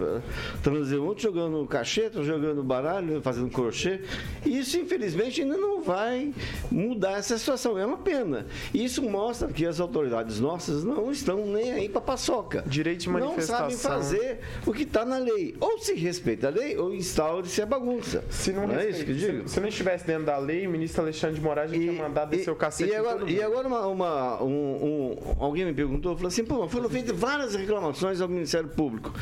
[0.63, 4.01] transeunte, jogando cacheta, jogando baralho, fazendo crochê.
[4.45, 6.33] E isso, infelizmente, ainda não vai
[6.71, 7.79] mudar essa situação.
[7.79, 8.47] É uma pena.
[8.75, 12.65] E isso mostra que as autoridades nossas não estão nem aí para paçoca.
[12.67, 13.69] Direito de manifestação.
[13.69, 15.55] Não sabem fazer o que está na lei.
[15.61, 18.25] Ou se respeita a lei, ou instaure-se a bagunça.
[18.31, 19.49] Se não, não é isso que digo?
[19.49, 22.31] Se, se não estivesse dentro da lei, o ministro Alexandre de Moraes coragem tinha mandado
[22.31, 24.49] descer o cacete e agora, e agora uma, uma- um-
[24.85, 29.13] um- alguém me perguntou, falou assim, pô, foram feitas várias reclamações ao Ministério Público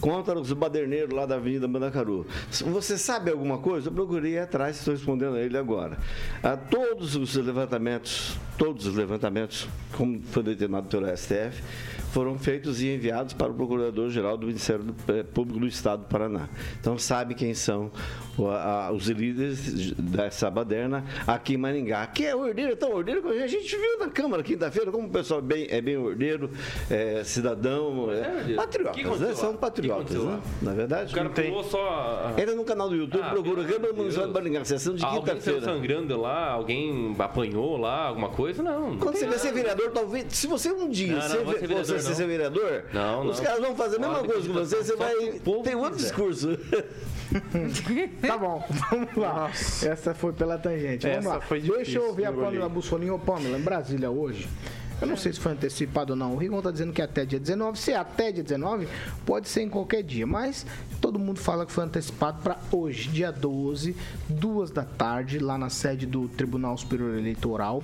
[0.00, 2.26] contra os baderneiros lá da Avenida Mandacaru.
[2.50, 3.88] Você sabe alguma coisa?
[3.88, 5.96] Eu procurei atrás, estou respondendo a ele agora.
[6.42, 11.62] A todos os levantamentos, todos os levantamentos, como foi determinado pelo STF,
[12.16, 16.48] foram feitos e enviados para o Procurador-Geral do Ministério eh, Público do Estado do Paraná.
[16.80, 17.90] Então sabe quem são
[18.94, 23.76] os líderes dessa baderna aqui em Maringá, que é ordeiro, tão ordeiro que a gente
[23.76, 26.50] viu na Câmara quinta-feira, como o pessoal bem, é bem ordeiro,
[26.90, 29.34] é cidadão, é, É patriotas, né?
[29.34, 30.40] São patriotas, né?
[30.62, 31.48] Na verdade, O cara não tem.
[31.50, 32.32] pulou só.
[32.38, 34.32] Entra no canal do YouTube, Ah, procura Câmara Municipal de.
[34.32, 35.60] Maringá, sessão de Alguém quinta-feira.
[35.60, 38.62] sangrando lá, alguém apanhou lá, alguma coisa?
[38.62, 38.92] Não.
[38.92, 40.26] não Quando você vai ser vereador, talvez.
[40.30, 42.16] Se você um dia Não, não, ser, vereador, você não.
[42.16, 43.44] ser vereador, Não, os não.
[43.44, 45.14] caras vão fazer a mesma Pode coisa com você, você vai.
[45.14, 46.08] que Tem outro quiser.
[46.08, 46.48] discurso.
[48.26, 49.50] Tá bom, vamos lá.
[49.82, 51.06] Essa foi pela tangente.
[51.06, 51.40] Vamos Essa lá.
[51.40, 52.32] foi Deixa difícil, eu ouvir a.
[52.32, 53.10] Pamela Bussolini.
[53.10, 54.48] Ô, Pamela, em Brasília hoje.
[54.98, 56.32] Eu não sei se foi antecipado ou não.
[56.32, 57.78] O Rigon tá dizendo que é até dia 19.
[57.78, 58.88] Se é até dia 19,
[59.26, 60.26] pode ser em qualquer dia.
[60.26, 60.64] Mas
[61.02, 63.94] todo mundo fala que foi antecipado para hoje, dia 12,
[64.28, 67.82] duas da tarde, lá na sede do Tribunal Superior Eleitoral.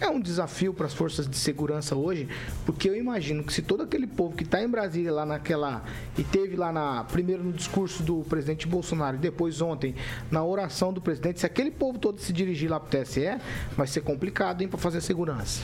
[0.00, 2.28] É um desafio para as forças de segurança hoje,
[2.64, 5.82] porque eu imagino que se todo aquele povo que está em Brasília lá naquela
[6.16, 9.96] e teve lá na primeiro no discurso do presidente Bolsonaro e depois ontem
[10.30, 13.38] na oração do presidente, se aquele povo todo se dirigir lá para o TSE,
[13.76, 15.62] vai ser complicado, hein, para fazer segurança.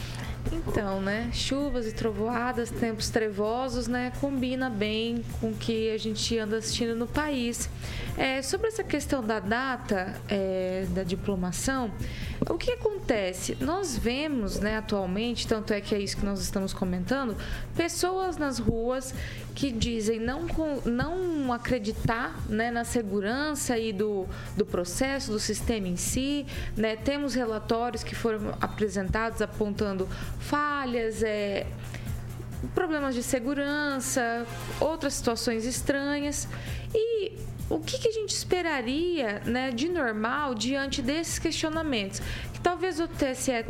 [0.53, 1.31] Então, né?
[1.33, 4.13] Chuvas e trovoadas, tempos trevosos, né?
[4.21, 7.69] Combina bem com o que a gente anda assistindo no país.
[8.17, 11.91] É, sobre essa questão da data é, da diplomação,
[12.49, 13.57] o que acontece?
[13.61, 17.37] Nós vemos, né, atualmente, tanto é que é isso que nós estamos comentando,
[17.75, 19.15] pessoas nas ruas
[19.55, 20.47] que dizem não,
[20.85, 24.27] não acreditar né, na segurança e do,
[24.57, 26.47] do processo, do sistema em si.
[26.77, 26.97] Né?
[26.97, 30.09] Temos relatórios que foram apresentados apontando
[30.41, 31.67] falhas, é,
[32.75, 34.47] problemas de segurança,
[34.81, 36.49] outras situações estranhas.
[36.95, 37.33] E
[37.69, 42.21] o que, que a gente esperaria né, de normal diante desses questionamentos?
[42.53, 43.65] Que talvez o TSE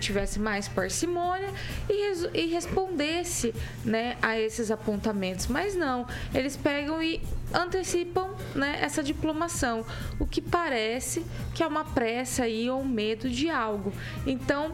[0.00, 1.52] tivesse mais parcimônia
[1.88, 3.54] e, e respondesse
[3.84, 5.46] né, a esses apontamentos.
[5.46, 7.20] Mas não, eles pegam e
[7.52, 9.84] antecipam né, essa diplomação,
[10.18, 13.92] o que parece que é uma pressa aí ou um medo de algo.
[14.26, 14.72] Então,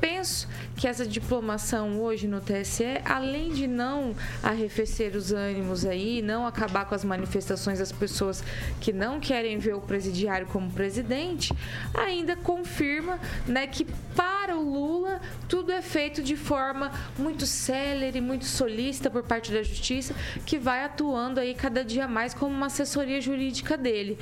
[0.00, 6.46] penso que essa diplomação hoje no TSE, além de não arrefecer os ânimos aí, não
[6.46, 8.42] acabar com as manifestações das pessoas
[8.80, 11.52] que não querem ver o presidiário como presidente,
[11.94, 13.86] ainda confirma né, que
[14.16, 19.62] para o Lula tudo é feito de forma muito célere, muito solícita por parte da
[19.62, 20.14] justiça,
[20.46, 24.18] que vai atuando aí cada dia mais como uma assessoria jurídica dele.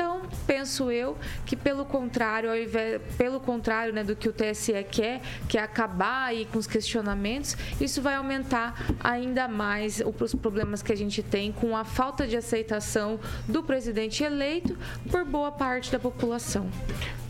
[0.00, 4.72] Então, penso eu que pelo contrário, ao invés, pelo contrário né, do que o TSE
[4.90, 10.82] quer, que é acabar aí com os questionamentos, isso vai aumentar ainda mais os problemas
[10.82, 14.74] que a gente tem com a falta de aceitação do presidente eleito
[15.10, 16.70] por boa parte da população.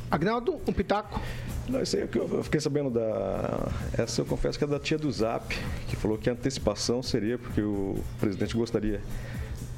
[0.09, 1.21] Agnaldo, um pitaco.
[1.69, 3.69] Não, isso aí é que eu fiquei sabendo da.
[3.99, 5.57] Essa eu confesso que é da tia do Zap,
[5.89, 9.01] que falou que a antecipação seria porque o presidente gostaria,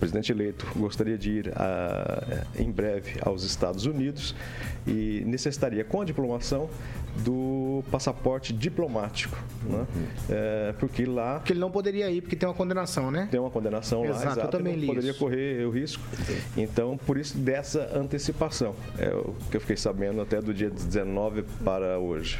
[0.02, 4.34] presidente eleito gostaria de ir a- em breve aos Estados Unidos
[4.84, 6.68] e necessitaria, com a diplomação,
[7.18, 9.36] do passaporte diplomático.
[9.64, 9.86] Né?
[10.30, 13.28] É, porque lá Porque ele não poderia ir, porque tem uma condenação, né?
[13.30, 15.18] tem uma condenação Exato, lá, eu exato, também e li não poderia isso.
[15.20, 16.02] correr o risco.
[16.56, 21.44] Então, por isso dessa antecipação, é o que eu fiquei sabendo até do dia 19
[21.64, 22.38] para hoje.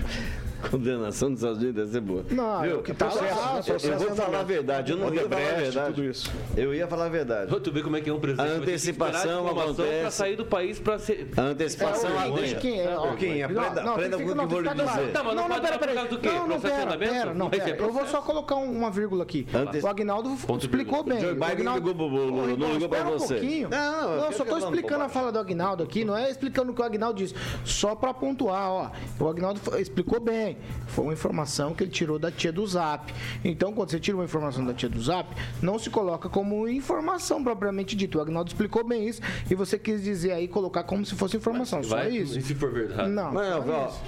[0.71, 2.25] Condenação dos Estados Unidos deve ser boa.
[2.31, 2.71] Não, Viu?
[2.71, 3.63] é o que tá processo, lá, né?
[3.63, 5.95] processo Eu vou falar a verdade, eu não ia falar a verdade.
[5.95, 6.33] tudo isso.
[6.57, 7.51] Eu ia falar a verdade.
[7.51, 8.49] Pra tu ver como é que é um presidente.
[8.49, 10.17] A antecipação acontece.
[10.17, 11.29] sair do país pra ser.
[11.37, 13.09] A antecipação É, deixa quem é, ó.
[13.09, 14.37] Pouquinho, aprenda, Não, aprenda tem com o
[14.71, 15.01] fica claro.
[15.01, 15.13] dizer.
[15.13, 16.05] Tá, mas não pera, dar por pera.
[16.07, 16.29] do quê?
[16.29, 17.77] Não, não, pera, pera, não, pera.
[17.77, 19.47] Eu vou só colocar um- uma vírgula aqui.
[19.55, 21.21] Antes- O Agnaldo explicou bem.
[21.21, 22.11] Joe O Biden Agnaldo- ligou
[22.59, 23.35] não ligou pra um você.
[23.35, 23.69] pouquinho.
[23.69, 26.73] Não, eu Não, eu só tô explicando a fala do Agnaldo aqui, não é explicando
[26.73, 27.35] o que o Agnaldo disse.
[27.65, 28.91] Só pra pontuar, ó.
[29.19, 30.57] O Agnaldo explicou bem.
[30.87, 33.13] Foi uma informação que ele tirou da tia do Zap.
[33.45, 35.29] Então, quando você tira uma informação da tia do Zap,
[35.61, 38.19] não se coloca como informação propriamente dita.
[38.19, 41.83] O Agnaldo explicou bem isso e você quis dizer aí, colocar como se fosse informação.
[41.83, 42.39] Só Vai, isso.
[42.39, 43.09] E se for verdade?
[43.11, 43.33] Não.
[43.33, 44.01] Mas, ó, isso.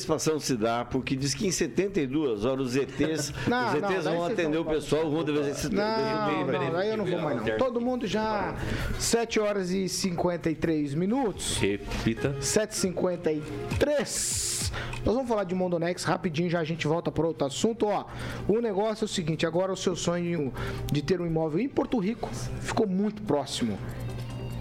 [0.00, 4.04] antecipação se dá porque diz que em 72 horas os ETs, Não, os não, ETs
[4.04, 7.20] daí vão atender não o pessoal, vão dever ser Não, não, aí eu não vou
[7.20, 7.58] mais não.
[7.58, 8.54] Todo mundo já
[8.98, 11.56] 7 horas e 53 minutos.
[11.58, 12.36] Repita.
[12.40, 14.60] 7h53.
[15.04, 17.86] Nós vamos falar de Mondonex rapidinho, já a gente volta para outro assunto.
[17.86, 18.04] Ó,
[18.46, 20.52] o negócio é o seguinte: agora o seu sonho
[20.92, 22.28] de ter um imóvel em Porto Rico
[22.60, 23.78] ficou muito próximo.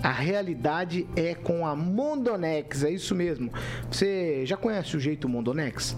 [0.01, 3.51] A realidade é com a Mondonex, é isso mesmo.
[3.91, 5.95] Você já conhece o jeito Mondonex?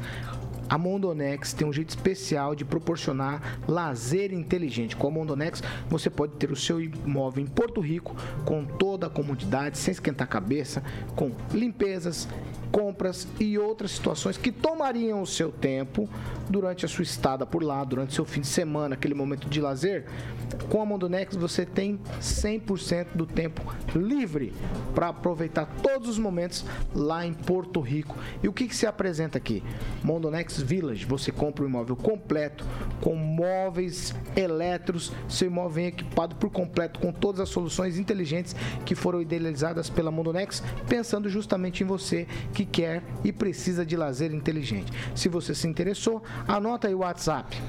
[0.68, 4.96] A Mondonex tem um jeito especial de proporcionar lazer inteligente.
[4.96, 9.10] Com a Mondonex, você pode ter o seu imóvel em Porto Rico com toda a
[9.10, 10.82] comodidade, sem esquentar a cabeça,
[11.14, 12.28] com limpezas,
[12.72, 16.10] compras e outras situações que tomariam o seu tempo
[16.50, 20.06] durante a sua estada por lá, durante seu fim de semana, aquele momento de lazer.
[20.70, 23.62] Com a Mondonex você tem 100% do tempo
[23.96, 24.54] livre
[24.94, 28.16] para aproveitar todos os momentos lá em Porto Rico.
[28.42, 29.64] E o que, que se apresenta aqui?
[30.04, 32.66] Mondonex Village, você compra o imóvel completo
[33.00, 38.56] com móveis elétricos, seu imóvel vem equipado por completo com todas as soluções inteligentes
[38.86, 44.34] que foram idealizadas pela Mondonex, pensando justamente em você que quer e precisa de lazer
[44.34, 44.92] inteligente.
[45.16, 47.62] Se você se interessou, anota aí o WhatsApp.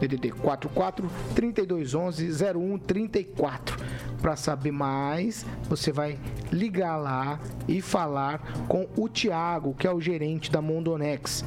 [0.00, 3.76] DDD 44 3211 0134.
[4.20, 6.18] Para saber mais, você vai
[6.50, 11.44] ligar lá e falar com o Tiago, que é o gerente da Mondonex.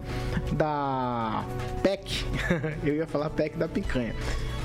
[0.52, 1.44] da
[1.82, 2.24] PEC,
[2.82, 4.14] eu ia falar PEC da picanha,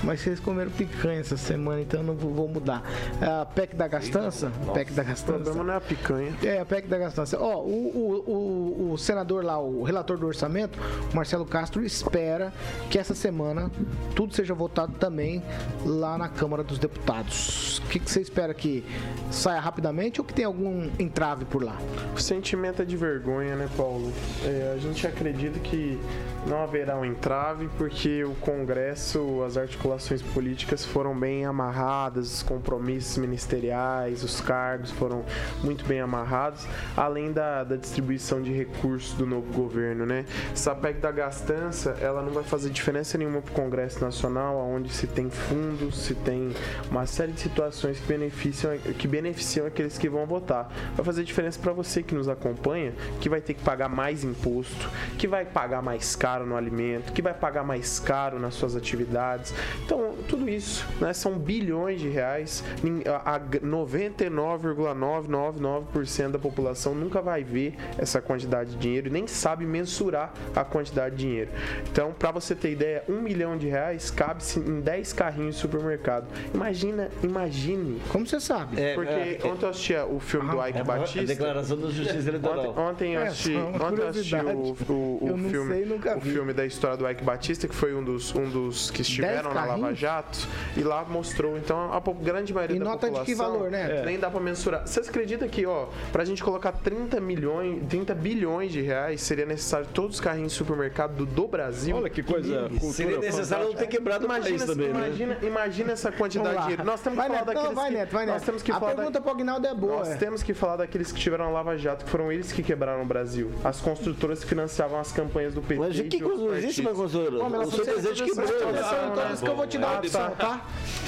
[0.04, 2.84] mas vocês comeram picanha essa semana, então eu não vou, mudar.
[3.22, 5.34] A PEC da gastança, Nossa, PEC da O gastança.
[5.34, 6.34] problema não é a picanha.
[6.44, 7.38] É, a PEC da gastança.
[7.40, 10.80] Ó, o, o, o, o senador lá, o relator do orçamento,
[11.12, 12.54] o Marcelo Castro, espera
[12.90, 13.72] que essa semana
[14.16, 15.44] tudo seja votado também
[15.86, 17.80] lá na Câmara dos Deputados.
[17.80, 18.84] O que, que você espera que
[19.32, 21.78] saia rapidamente ou que tenha algum entrave por lá?
[22.16, 24.12] O sentimento é de vergonha, né, Paulo?
[24.44, 26.00] É, a gente acredita que
[26.46, 29.87] não haverá um entrave porque o Congresso, as articulações
[30.34, 35.24] políticas foram bem amarradas, os compromissos ministeriais, os cargos foram
[35.64, 40.26] muito bem amarrados, além da, da distribuição de recursos do novo governo, né?
[40.52, 44.90] Essa PEC da gastança, ela não vai fazer diferença nenhuma para o Congresso Nacional, onde
[44.92, 46.54] se tem fundos, se tem
[46.90, 50.72] uma série de situações que beneficiam, que beneficiam aqueles que vão votar.
[50.96, 54.90] Vai fazer diferença para você que nos acompanha, que vai ter que pagar mais imposto,
[55.18, 59.54] que vai pagar mais caro no alimento, que vai pagar mais caro nas suas atividades.
[59.86, 62.64] Então, tudo isso, né, são bilhões de reais.
[62.84, 69.28] Nin- a- a 99,999% da população nunca vai ver essa quantidade de dinheiro e nem
[69.28, 71.50] sabe mensurar a quantidade de dinheiro.
[71.92, 76.28] Então, para você ter ideia, um milhão de reais cabe-se em 10 carrinhos de supermercado.
[76.54, 78.02] Imagina, imagine.
[78.10, 78.80] Como você sabe?
[78.82, 81.26] É, Porque é, ontem eu assisti o filme do Ike é a Batista.
[81.26, 82.70] declaração da Justiça Eleitoral.
[82.72, 86.54] Ontem, ontem eu É, assisti, ontem eu assisti o, o- o filme, sei, o filme
[86.54, 89.94] da história do Ike Batista, que foi um dos, um dos que estiveram na Lava?
[89.94, 93.26] Jato, e lá mostrou, então, a grande maioria E da nota de população...
[93.26, 94.04] que valor, né?
[94.06, 94.88] Nem dá pra mensurar.
[94.88, 99.88] Vocês acreditam que, ó, pra gente colocar 30 milhões, 30 bilhões de reais, seria necessário
[99.94, 101.96] todos os carrinhos de supermercado do, do Brasil?
[101.96, 105.00] Olha que coisa, cultura Seria necessário não ter quebrado o Imagina, país também, né?
[105.08, 106.84] imagina, imagina essa quantidade de dinheiro.
[106.86, 108.46] Nós temos que vai, falar Neto, daqueles não, vai, que, Neto, vai, Nós Neto.
[108.46, 109.98] temos que a falar da- pergunta pro Aguinaldo é boa.
[109.98, 110.16] nós é.
[110.16, 113.06] temos que falar daqueles que tiveram a Lava Jato, que foram eles que quebraram o
[113.06, 113.52] Brasil.
[113.64, 115.80] As construtoras que financiavam as campanhas do PT.
[115.80, 117.12] Mas o que de não existe partidos.
[117.14, 117.44] construtora?
[117.58, 119.57] O seu você- quebrou.
[119.58, 120.62] Vou te dar a opção, tá?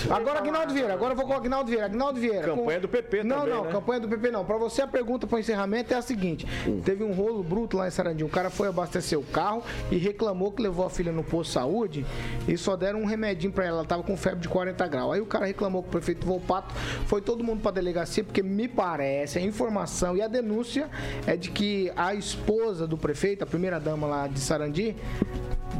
[0.10, 1.86] Agora, Aguinaldo Vieira, agora eu vou com o Aguinaldo Vieira.
[1.86, 2.48] Aguinaldo Vieira.
[2.48, 3.72] Campanha com- do PP Não, também, não, né?
[3.72, 4.44] campanha do PP não.
[4.46, 6.48] Pra você, a pergunta pro encerramento é a seguinte:
[6.84, 8.28] teve um rolo bruto lá em Sarandinho.
[8.28, 11.54] O cara foi abastecer o carro e reclamou que levou a filha no posto de
[11.54, 12.06] saúde
[12.48, 13.80] e só deram um remedinho pra ela.
[13.80, 15.14] Ela tava com febre de 40 graus.
[15.14, 16.74] Aí o cara reclamou com o prefeito Volpato.
[17.06, 20.90] Foi todo mundo pra delegacia, porque me parece, a informação e a denúncia
[21.28, 24.96] é de que a esposa do prefeito, a primeira dama lá de Sarandi,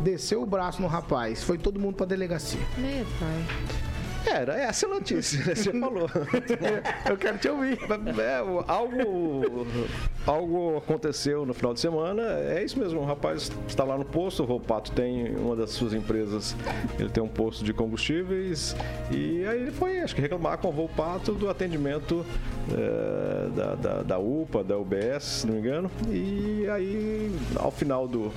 [0.04, 1.44] desceu o braço no rapaz.
[1.44, 2.59] Foi todo mundo pra delegacia.
[2.78, 3.80] Meu pai.
[4.26, 5.56] Era essa a notícia, né?
[5.56, 6.10] você falou.
[7.10, 7.80] Eu quero te ouvir.
[8.20, 8.38] É,
[8.68, 9.66] algo,
[10.26, 12.22] algo aconteceu no final de semana.
[12.24, 14.44] É isso mesmo, o rapaz está lá no posto.
[14.44, 16.56] O Roupato tem uma das suas empresas,
[17.00, 18.76] ele tem um posto de combustíveis.
[19.12, 22.26] E aí ele foi, acho que, reclamar com o Roupato do atendimento
[22.72, 25.92] é, da, da, da UPA, da UBS, se não me engano.
[26.10, 28.32] E aí, ao final do,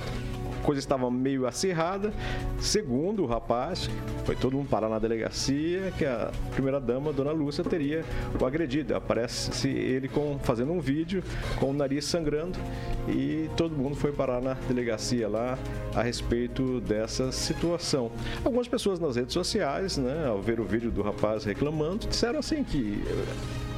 [0.63, 2.13] coisa estava meio acirrada.
[2.59, 3.89] Segundo o rapaz,
[4.25, 8.03] foi todo mundo parar na delegacia que a primeira dama, Dona Lúcia, teria
[8.39, 8.95] o agredido.
[8.95, 11.23] Aparece ele com, fazendo um vídeo
[11.59, 12.57] com o nariz sangrando
[13.07, 15.57] e todo mundo foi parar na delegacia lá
[15.93, 18.11] a respeito dessa situação.
[18.43, 22.63] Algumas pessoas nas redes sociais, né, ao ver o vídeo do rapaz reclamando, disseram assim
[22.63, 23.03] que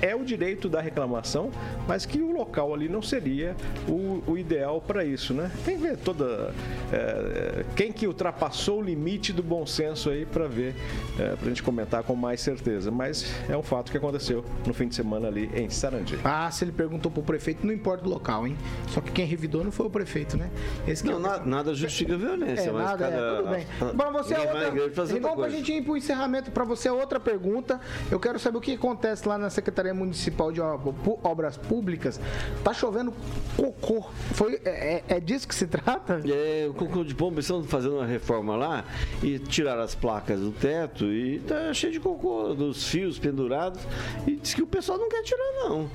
[0.05, 1.49] é o direito da reclamação,
[1.87, 3.55] mas que o local ali não seria
[3.87, 5.49] o, o ideal para isso, né?
[5.65, 6.53] Tem que ver toda
[6.91, 10.75] é, quem que ultrapassou o limite do bom senso aí para ver,
[11.19, 12.91] é, para a gente comentar com mais certeza.
[12.91, 16.19] Mas é um fato que aconteceu no fim de semana ali em Sarandi.
[16.23, 18.55] Ah, se ele perguntou pro prefeito, não importa o local, hein?
[18.89, 20.49] Só que quem revidou não foi o prefeito, né?
[20.87, 23.15] Esse que Não, é- nada, nada justifica a violência, É, mas nada, cada...
[23.15, 23.65] é, tudo bem.
[23.95, 25.15] Pra você é outra.
[25.17, 25.57] Igual pra coisa.
[25.57, 27.79] gente ir pro encerramento, pra você é outra pergunta.
[28.11, 32.19] Eu quero saber o que acontece lá na Secretaria Municipal de Obras Públicas.
[32.63, 33.13] Tá chovendo
[33.55, 34.05] cocô.
[34.33, 36.21] Foi, é, é- é disso que se trata?
[36.25, 38.83] É, o cocô de pombo estão fazendo uma reforma lá
[39.23, 43.81] e tiraram as placas do teto e tá cheio de cocô dos fios pendurados
[44.27, 45.89] e diz que o pessoal não quer tirar não.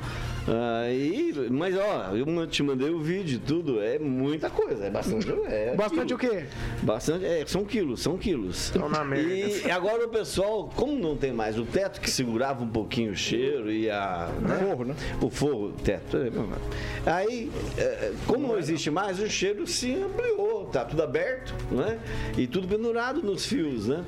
[0.53, 5.31] Aí, mas ó, eu te mandei o vídeo e tudo, é muita coisa, é bastante.
[5.47, 6.33] É Bastante quilo.
[6.33, 6.47] o quê?
[6.83, 8.65] Bastante, é, são quilos, são quilos.
[8.65, 9.29] Estão na merda.
[9.33, 13.17] E agora o pessoal, como não tem mais o teto que segurava um pouquinho o
[13.17, 14.29] cheiro e a.
[14.41, 14.57] né?
[14.59, 14.95] Forro, né?
[15.21, 16.17] O forro, o teto.
[16.17, 21.99] é, Aí, é, como não existe mais, o cheiro se ampliou, tá tudo aberto, né?
[22.37, 24.05] E tudo pendurado nos fios, né?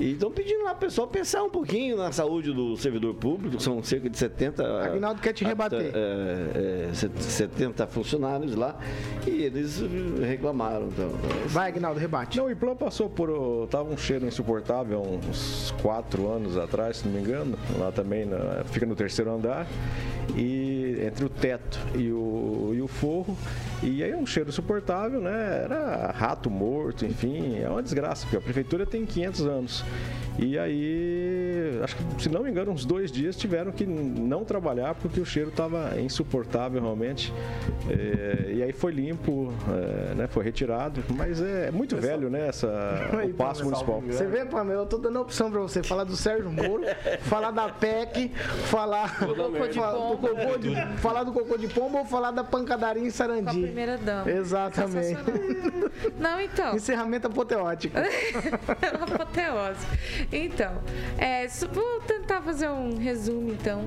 [0.00, 3.82] E estão pedindo lá pro pessoal pensar um pouquinho na saúde do servidor público, são
[3.82, 4.82] cerca de 70.
[4.82, 5.73] Aguinaldo quer te rebater.
[5.80, 8.76] É, é, 70 funcionários lá
[9.26, 9.82] e eles
[10.26, 10.86] reclamaram.
[10.88, 11.10] Então,
[11.48, 12.36] Vai, Agnaldo, rebate.
[12.38, 13.30] Não, o Iplan passou por.
[13.30, 17.56] o- Tava um cheiro insuportável há uns quatro anos atrás, se não me engano.
[17.78, 19.66] Lá também na- fica no terceiro andar.
[20.36, 23.36] E entre o teto e o, e o forro.
[23.84, 25.60] E aí é um cheiro insuportável, né?
[25.64, 29.84] Era rato morto, enfim, é uma desgraça, porque a prefeitura tem 500 anos.
[30.38, 34.94] E aí, acho que, se não me engano, uns dois dias tiveram que não trabalhar
[34.96, 37.32] porque o cheiro estava insuportável realmente.
[37.88, 40.26] É, e aí foi limpo, é, né?
[40.26, 41.04] Foi retirado.
[41.10, 42.48] Mas é, muito velho, né?
[42.48, 42.68] Essa,
[43.12, 44.00] Aí, o passo municipal.
[44.00, 46.82] Você vê, Pamela, eu tô dando a opção pra você falar do Sérgio Moro,
[47.22, 48.30] falar da PEC,
[48.64, 50.28] falar cocô de fa- do pombo.
[50.28, 53.73] cocô de, falar do cocô de pombo ou falar da pancadaria em Sarandi.
[53.74, 54.30] Primeira dama.
[54.30, 55.18] Exatamente.
[56.18, 56.76] Não, então.
[56.76, 57.96] Encerramento apoteótico.
[59.02, 59.86] Apoteose.
[60.30, 60.80] Então,
[61.18, 63.84] é, vou tentar fazer um resumo, então.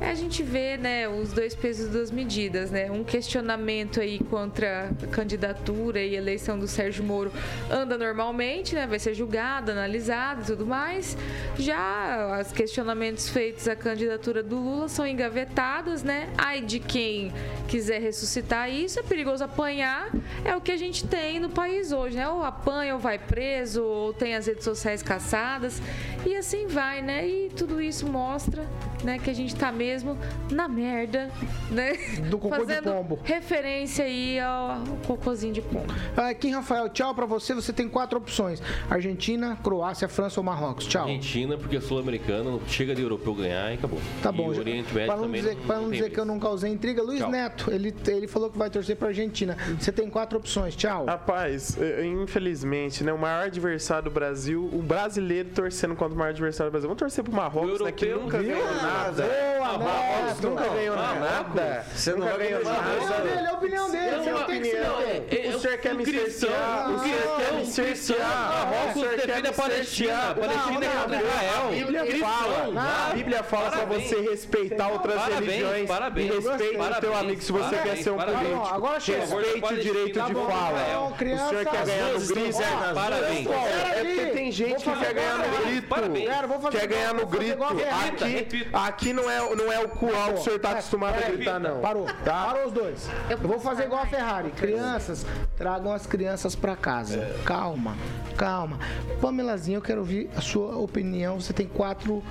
[0.00, 2.90] É, A gente vê, né, os dois pesos e duas medidas, né?
[2.90, 7.32] Um questionamento aí contra a candidatura e eleição do Sérgio Moro
[7.70, 8.86] anda normalmente, né?
[8.86, 11.16] Vai ser julgado, analisado e tudo mais.
[11.58, 16.28] Já os questionamentos feitos à candidatura do Lula são engavetados, né?
[16.36, 17.32] Ai de quem
[17.66, 20.10] quiser ressuscitar isso, é perigoso apanhar.
[20.44, 22.28] É o que a gente tem no país hoje, né?
[22.28, 25.80] Ou apanha ou vai preso, ou tem as redes sociais caçadas.
[26.26, 27.26] E assim vai, né?
[27.26, 28.66] E tudo isso mostra,
[29.04, 30.18] né, que a gente tá mesmo
[30.50, 31.30] na merda,
[31.70, 31.92] né?
[32.28, 33.18] Do cocô de Fazendo pombo.
[33.22, 35.92] referência aí ao cocôzinho de pombo.
[36.16, 37.54] Ah, Kim Rafael, tchau pra você.
[37.54, 40.86] Você tem quatro opções: Argentina, Croácia, França ou Marrocos.
[40.86, 41.02] Tchau.
[41.02, 44.00] Argentina, porque sul-americana, não chega de europeu ganhar e acabou.
[44.22, 44.52] Tá bom.
[44.52, 46.72] E o Oriente Médio pra não também dizer, pra não dizer que eu não causei
[46.72, 47.30] intriga, Luiz Tchau.
[47.30, 49.56] Neto, ele, ele falou que vai torcer pra Argentina.
[49.78, 50.74] Você tem quatro opções.
[50.74, 51.04] Tchau.
[51.04, 51.76] Rapaz,
[52.22, 53.12] infelizmente, né?
[53.12, 56.88] O maior adversário do Brasil, o brasileiro torcendo contra o maior adversário do Brasil.
[56.88, 57.92] Vamos torcer pro Marrocos, né?
[57.92, 58.54] Que nunca viu?
[58.54, 58.93] ganhou nada.
[58.94, 60.48] Boa, Marrocos Neto.
[60.48, 61.86] nunca ganhou nada.
[61.94, 63.22] Você não nunca ganhou ganhar É a opinião nada.
[63.22, 64.10] dele, é a opinião dele.
[64.10, 64.98] Não, Você não tem que se opinião.
[64.98, 65.54] meter.
[65.54, 66.90] O senhor quer me cercear?
[66.90, 68.28] O senhor quer me cercear?
[68.28, 70.30] Marrocos O senhor quer defende me a Palestina.
[70.30, 71.64] A Palestina é contra não, Israel.
[71.64, 72.82] A Bíblia fala.
[73.10, 75.88] A Bíblia fala pra você respeitar outras religiões.
[75.88, 76.30] parabéns.
[76.30, 78.44] E respeite o teu amigo se você quer ser um político.
[78.44, 79.20] Tá bom, agora chega.
[79.24, 80.80] Respeite o direito Tá de bom, fala.
[80.88, 82.58] Então, O senhor quer ganhar no grito.
[82.94, 83.46] Parabéns.
[83.48, 86.70] É porque tem gente que quer ganhar no grito.
[86.70, 87.64] Quer ganhar no grito.
[87.64, 88.68] Aqui.
[88.74, 91.80] Aqui não é, não é o curral que o senhor tá acostumado a gritar, não.
[91.80, 92.06] Parou.
[92.24, 92.46] Tá?
[92.46, 93.08] Parou os dois.
[93.28, 94.50] Eu vou fazer igual a Ferrari.
[94.50, 95.24] Crianças,
[95.56, 97.34] tragam as crianças pra casa.
[97.44, 97.96] Calma,
[98.36, 98.78] calma.
[99.20, 101.40] Pamelazinha, eu quero ouvir a sua opinião.
[101.40, 102.22] Você tem quatro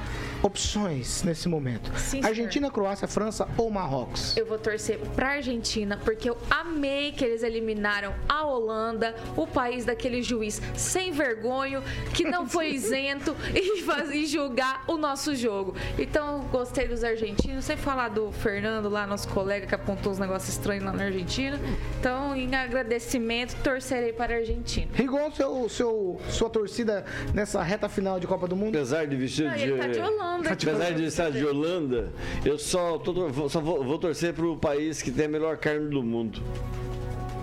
[0.44, 2.28] opções nesse momento: Sim, senhor.
[2.28, 4.36] Argentina, Croácia, França ou Marrocos?
[4.38, 9.86] Eu vou torcer pra Argentina, porque eu amei que eles eliminaram a Holanda, o país
[9.86, 11.82] daquele juiz sem vergonho,
[12.14, 15.76] que não foi isento em, faz, em julgar o nosso jogo.
[15.98, 20.50] Então, gostei dos argentinos, sem falar do Fernando lá, nosso colega que apontou uns negócios
[20.50, 21.60] estranhos lá na Argentina.
[22.00, 24.92] Então, em agradecimento, torcerei para a Argentina.
[24.94, 28.76] Rigon, seu, seu, sua torcida nessa reta final de Copa do Mundo?
[28.76, 29.64] Apesar de vestir Não, de.
[29.64, 30.33] ele tá de Holanda.
[30.52, 32.10] Apesar de estar de Holanda,
[32.46, 35.90] eu só, tô- vou- só vou, vou torcer pro país que tem a melhor carne
[35.90, 36.42] do mundo.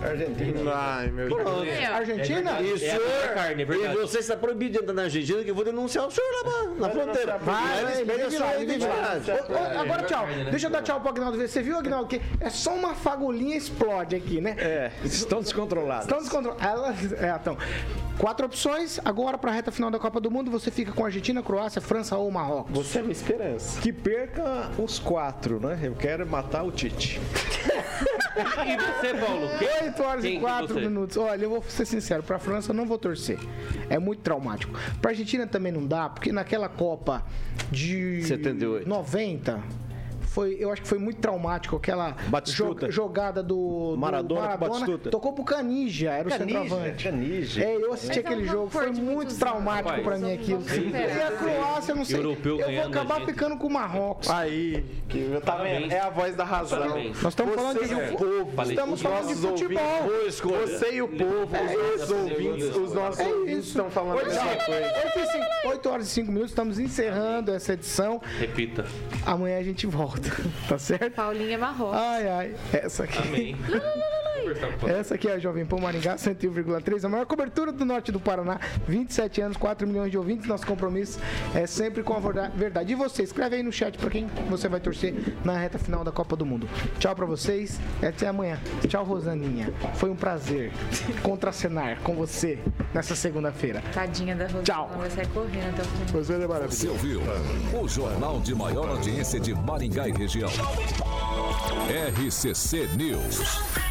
[0.03, 0.71] Argentina.
[0.73, 1.89] Ai, meu Deus.
[1.91, 2.61] Argentina?
[2.61, 5.03] E, o É a senhor, melhor carne, é e você está proibido de entrar na
[5.03, 7.37] Argentina, que eu vou denunciar o senhor lá na, na fronteira.
[7.37, 10.27] Vai, vai, a ô, Agora tchau.
[10.49, 11.47] Deixa eu dar tchau pro Agnaldo ver.
[11.47, 14.55] Você viu, Agnaldo, que é só uma fagulhinha explode aqui, né?
[14.57, 16.05] É, estão descontrolados.
[16.05, 16.63] Estão descontrolados.
[16.65, 17.57] Ela, é, então.
[18.17, 18.99] Quatro opções.
[19.03, 22.29] Agora, pra reta final da Copa do Mundo, você fica com Argentina, Croácia, França ou
[22.29, 22.71] Marrocos.
[22.71, 23.81] Você é minha esperança.
[23.81, 25.79] Que perca os quatro, né?
[25.81, 27.19] Eu quero matar o Tite.
[28.35, 29.49] E você, Paulo?
[29.59, 30.79] Quem- 8 horas quem e que 4 você?
[30.81, 31.17] minutos.
[31.17, 33.37] Olha, eu vou ser sincero, pra França eu não vou torcer.
[33.89, 34.77] É muito traumático.
[35.01, 37.23] Pra Argentina também não dá, porque naquela Copa
[37.71, 38.87] de 78.
[38.87, 39.59] 90.
[40.31, 42.89] Foi, eu acho que foi muito traumático aquela Batistuta.
[42.89, 45.09] jogada do, do Maradona com Batistuta.
[45.09, 47.03] Tocou pro Canija, era o Canija, centroavante.
[47.03, 47.63] Canija.
[47.65, 50.61] É, eu assisti Mas é aquele um jogo, foi muito traumático pra mim aquilo.
[50.61, 51.17] Vamos superar.
[51.17, 52.19] E a Croácia, eu não sei.
[52.19, 54.29] Europeu Eu vou acabar ficando com o Marrocos.
[54.29, 55.91] Aí, que, tá vendo?
[55.91, 56.79] É a voz da razão.
[56.79, 57.21] Parabéns.
[57.21, 58.61] Nós estamos falando de o povo.
[58.63, 59.83] Estamos os falando de futebol.
[60.05, 60.39] ouvintes-.
[60.39, 64.55] Você e o povo, os nossos ouvintes, os nossos É ouvintes estão falando a mesma
[64.65, 65.11] coisa.
[65.65, 68.21] 8 horas e 5 minutos, estamos encerrando essa edição.
[68.39, 68.85] Repita.
[69.25, 70.20] Amanhã a gente volta,
[70.67, 71.15] tá certo?
[71.15, 71.97] Paulinha Marrocos.
[71.97, 73.17] Ai, ai, essa aqui.
[73.19, 73.55] Amém.
[74.81, 78.19] O Essa aqui é a Jovem Pan Maringá 101,3, a maior cobertura do norte do
[78.19, 78.59] Paraná.
[78.87, 80.47] 27 anos, 4 milhões de ouvintes.
[80.47, 81.19] Nosso compromisso
[81.55, 82.91] é sempre com a verda- verdade.
[82.91, 86.11] E você, escreve aí no chat pra quem você vai torcer na reta final da
[86.11, 86.67] Copa do Mundo.
[86.99, 88.59] Tchau pra vocês e até amanhã.
[88.87, 89.73] Tchau, Rosaninha.
[89.95, 90.71] Foi um prazer
[91.23, 92.59] contracenar com você
[92.93, 93.81] nessa segunda-feira.
[93.93, 94.91] Tadinha da Rosana, Tchau.
[94.97, 96.05] vai sair correndo até o fim.
[96.13, 96.77] Você é maravilhoso.
[96.77, 97.21] Você ouviu?
[97.81, 100.49] O jornal de maior audiência de Maringá e região.
[102.17, 103.90] RCC News.